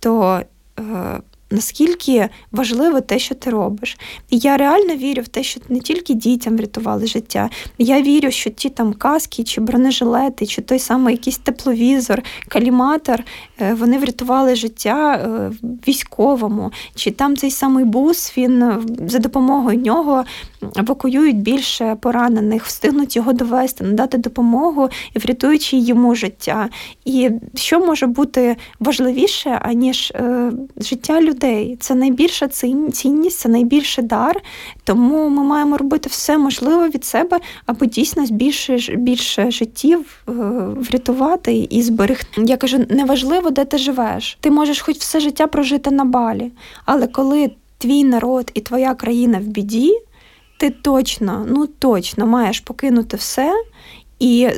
то. 0.00 0.40
Е, 0.78 1.20
наскільки 1.50 2.28
важливо 2.52 3.00
те, 3.00 3.18
що 3.18 3.34
ти 3.34 3.50
робиш. 3.50 3.98
І 4.30 4.38
я 4.38 4.56
реально 4.56 4.96
вірю 4.96 5.22
в 5.22 5.28
те, 5.28 5.42
що 5.42 5.60
не 5.68 5.80
тільки 5.80 6.14
дітям 6.14 6.56
врятували 6.56 7.06
життя. 7.06 7.50
Я 7.78 8.02
вірю, 8.02 8.30
що 8.30 8.50
ті 8.50 8.68
там 8.68 8.92
каски, 8.92 9.44
чи 9.44 9.60
бронежилети, 9.60 10.46
чи 10.46 10.62
той 10.62 10.78
самий 10.78 11.14
якийсь 11.14 11.38
тепловізор, 11.38 12.22
каліматор, 12.48 13.24
е, 13.60 13.74
вони 13.74 13.98
врятували 13.98 14.54
життя 14.54 15.14
е, 15.14 15.50
військовому, 15.88 16.72
чи 16.94 17.10
там 17.10 17.36
цей 17.36 17.50
самий 17.50 17.84
бус, 17.84 18.32
він 18.36 18.62
е, 18.62 18.78
за 19.06 19.18
допомогою 19.18 19.78
нього 19.78 20.24
евакуюють 20.76 21.42
більше 21.42 21.96
поранених, 22.00 22.64
встигнуть 22.64 23.16
його 23.16 23.32
довести, 23.32 23.84
надати 23.84 24.18
допомогу 24.18 24.88
і 25.16 25.18
врятуючи 25.18 25.76
йому 25.76 26.14
життя. 26.14 26.68
І 27.04 27.30
що 27.54 27.80
може 27.80 28.06
бути 28.06 28.56
важливіше, 28.80 29.58
аніж 29.62 30.12
життя 30.76 31.20
людей? 31.20 31.39
Людей. 31.40 31.76
Це 31.80 31.94
найбільша 31.94 32.48
цінність, 32.92 33.38
це 33.38 33.48
найбільший 33.48 34.04
дар. 34.04 34.42
Тому 34.84 35.28
ми 35.28 35.42
маємо 35.42 35.76
робити 35.76 36.08
все 36.08 36.38
можливе 36.38 36.88
від 36.88 37.04
себе, 37.04 37.40
аби 37.66 37.86
дійсно 37.86 38.24
більше 38.30 38.96
більше 38.96 39.50
життів 39.50 40.24
е, 40.28 40.32
врятувати 40.76 41.68
і 41.70 41.82
зберегти. 41.82 42.42
Я 42.46 42.56
кажу, 42.56 42.86
неважливо, 42.88 43.50
де 43.50 43.64
ти 43.64 43.78
живеш. 43.78 44.38
Ти 44.40 44.50
можеш 44.50 44.80
хоч 44.80 44.96
все 44.96 45.20
життя 45.20 45.46
прожити 45.46 45.90
на 45.90 46.04
балі, 46.04 46.50
але 46.84 47.06
коли 47.06 47.50
твій 47.78 48.04
народ 48.04 48.50
і 48.54 48.60
твоя 48.60 48.94
країна 48.94 49.38
в 49.38 49.42
біді, 49.42 49.92
ти 50.58 50.70
точно, 50.70 51.46
ну 51.48 51.66
точно 51.66 52.26
маєш 52.26 52.60
покинути 52.60 53.16
все 53.16 53.52
і 54.20 54.48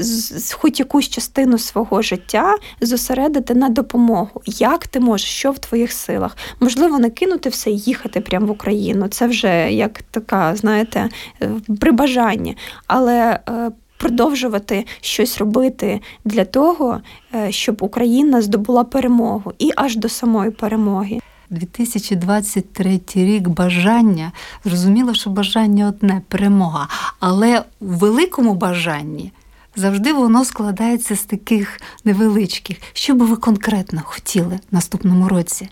хоч 0.53 0.81
якусь 0.81 1.09
частину 1.09 1.59
свого 1.59 2.03
життя 2.03 2.57
зосередити 2.81 3.55
на 3.55 3.69
допомогу. 3.69 4.43
Як 4.47 4.87
ти 4.87 5.01
можеш, 5.01 5.29
що 5.29 5.51
в 5.51 5.59
твоїх 5.59 5.93
силах? 5.93 6.37
Можливо, 6.61 6.99
не 6.99 7.11
кинути 7.11 7.49
все 7.49 7.71
і 7.71 7.79
їхати 7.79 8.21
прямо 8.21 8.47
в 8.47 8.51
Україну. 8.51 9.09
Це 9.09 9.27
вже 9.27 9.73
як 9.73 10.03
така, 10.03 10.57
знаєте, 10.57 11.09
е, 11.43 11.51
при 11.81 11.93
бажанні. 11.93 12.57
Але 12.87 13.41
е, 13.49 13.71
продовжувати 13.97 14.87
щось 15.01 15.39
робити 15.39 16.01
для 16.25 16.45
того, 16.45 17.01
е, 17.35 17.53
щоб 17.53 17.77
Україна 17.81 18.43
здобула 18.43 18.85
перемогу 18.85 19.53
і 19.59 19.71
аж 19.77 19.97
до 19.97 20.09
самої 20.09 20.51
перемоги. 20.51 21.19
2023 21.51 23.01
рік 23.15 23.49
бажання 23.49 24.33
зрозуміло, 24.65 25.15
що 25.15 25.31
бажання 25.31 25.89
одне 25.89 26.23
перемога, 26.29 26.89
але 27.21 27.61
у 27.81 27.87
великому 27.87 28.55
бажанні 28.55 29.33
Завжди 29.77 30.13
воно 30.13 30.45
складається 30.45 31.17
з 31.17 31.25
таких 31.25 31.81
невеличких. 32.05 32.77
Що 32.93 33.15
би 33.15 33.27
ви 33.27 33.37
конкретно 33.37 34.03
хотіли 34.05 34.61
в 34.71 34.75
наступному 34.75 35.29
році? 35.29 35.69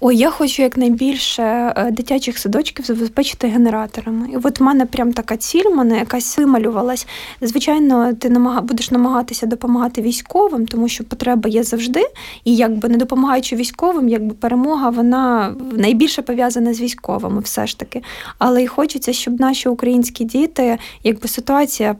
Ой, 0.00 0.16
я 0.16 0.30
хочу 0.30 0.62
якнайбільше 0.62 1.42
е, 1.76 1.90
дитячих 1.90 2.38
садочків 2.38 2.84
забезпечити 2.84 3.46
генераторами. 3.46 4.28
І 4.32 4.36
от 4.36 4.60
в 4.60 4.62
мене 4.62 4.86
прям 4.86 5.12
така 5.12 5.36
ціль, 5.36 5.64
в 5.64 5.76
мене 5.76 5.98
якась 5.98 6.38
вималювалась. 6.38 7.06
Звичайно, 7.40 8.14
ти 8.14 8.30
намаг... 8.30 8.62
будеш 8.62 8.90
намагатися 8.90 9.46
допомагати 9.46 10.02
військовим, 10.02 10.66
тому 10.66 10.88
що 10.88 11.04
потреба 11.04 11.48
є 11.48 11.62
завжди. 11.62 12.04
І 12.44 12.56
якби 12.56 12.88
не 12.88 12.96
допомагаючи 12.96 13.56
військовим, 13.56 14.08
якби 14.08 14.34
перемога 14.34 14.90
вона 14.90 15.54
найбільше 15.72 16.22
пов'язана 16.22 16.74
з 16.74 16.80
військовими, 16.80 17.40
все 17.40 17.66
ж 17.66 17.78
таки. 17.78 18.02
Але 18.38 18.62
і 18.62 18.66
хочеться, 18.66 19.12
щоб 19.12 19.40
наші 19.40 19.68
українські 19.68 20.24
діти, 20.24 20.78
якби 21.04 21.28
ситуація 21.28 21.96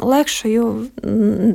легшою 0.00 0.87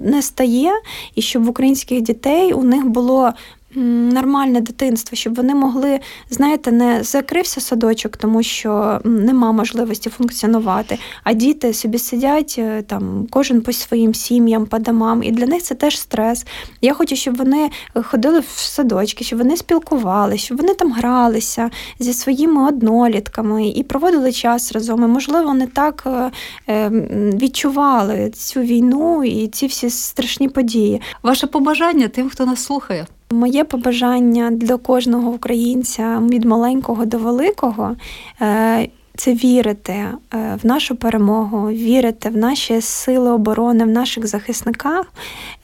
не 0.03 0.21
стає, 0.21 0.71
і 1.15 1.21
щоб 1.21 1.43
в 1.43 1.49
українських 1.49 2.01
дітей 2.01 2.53
у 2.53 2.63
них 2.63 2.85
було 2.85 3.33
нормальне 3.75 4.61
дитинство, 4.61 5.15
щоб 5.15 5.35
вони 5.35 5.55
могли, 5.55 5.99
знаєте, 6.29 6.71
не 6.71 7.03
закрився 7.03 7.61
садочок, 7.61 8.17
тому 8.17 8.43
що 8.43 9.01
нема 9.03 9.51
можливості 9.51 10.09
функціонувати, 10.09 10.99
а 11.23 11.33
діти 11.33 11.73
собі 11.73 11.97
сидять 11.97 12.55
е, 12.57 12.81
там, 12.81 13.27
кожен 13.31 13.61
по 13.61 13.73
своїм 13.73 14.13
сім'ям, 14.13 14.65
по 14.65 14.79
домам, 14.79 15.23
і 15.23 15.31
для 15.31 15.45
них 15.45 15.61
це 15.63 15.75
теж 15.75 15.99
стрес. 15.99 16.45
Я 16.81 16.93
хочу, 16.93 17.15
щоб 17.15 17.37
вони 17.37 17.69
ходили 17.93 18.39
в 18.39 18.49
садочки, 18.57 19.23
щоб 19.23 19.39
вони 19.39 19.57
спілкувалися, 19.57 20.45
щоб 20.45 20.57
вони 20.57 20.73
там 20.73 20.91
гралися 20.91 21.69
зі 21.99 22.13
своїми 22.13 22.67
однолітками 22.67 23.67
і 23.67 23.83
проводили 23.83 24.31
час 24.31 24.71
разом. 24.71 25.03
І, 25.03 25.07
можливо, 25.07 25.53
не 25.53 25.67
так 25.67 26.03
е, 26.05 26.31
е, 26.69 26.89
відчували 27.33 28.29
цю 28.29 28.59
війну 28.61 29.23
і 29.23 29.47
ці 29.47 29.67
всі 29.67 29.89
страшні 29.89 30.49
події. 30.49 31.01
Ваше 31.23 31.47
побажання 31.47 32.07
тим, 32.07 32.29
хто 32.29 32.45
нас 32.45 32.63
слухає. 32.63 33.05
Моє 33.31 33.63
побажання 33.63 34.51
для 34.51 34.77
кожного 34.77 35.31
українця 35.31 36.21
від 36.29 36.45
маленького 36.45 37.05
до 37.05 37.17
великого 37.17 37.95
е, 38.41 38.87
це 39.15 39.33
вірити 39.33 39.91
е, 39.93 40.17
в 40.63 40.65
нашу 40.65 40.95
перемогу, 40.95 41.69
вірити 41.69 42.29
в 42.29 42.37
наші 42.37 42.81
сили 42.81 43.31
оборони, 43.31 43.83
в 43.83 43.87
наших 43.87 44.27
захисниках, 44.27 45.13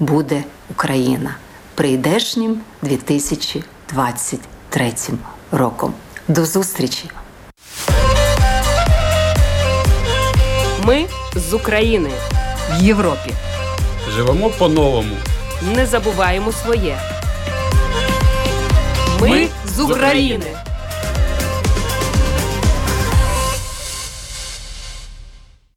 буде 0.00 0.44
Україна 0.70 1.36
прийдешнім 1.74 2.60
2023 2.82 4.92
роком. 5.52 5.92
До 6.28 6.44
зустрічі! 6.44 7.10
Ми 10.84 11.06
з 11.34 11.54
України 11.54 12.10
в 12.70 12.82
Європі. 12.82 13.34
Живемо 14.10 14.50
по-новому. 14.50 15.16
Не 15.76 15.86
забуваємо 15.86 16.52
своє. 16.52 16.98
Ми 19.20 19.48
з 19.66 19.80
України. 19.80 20.56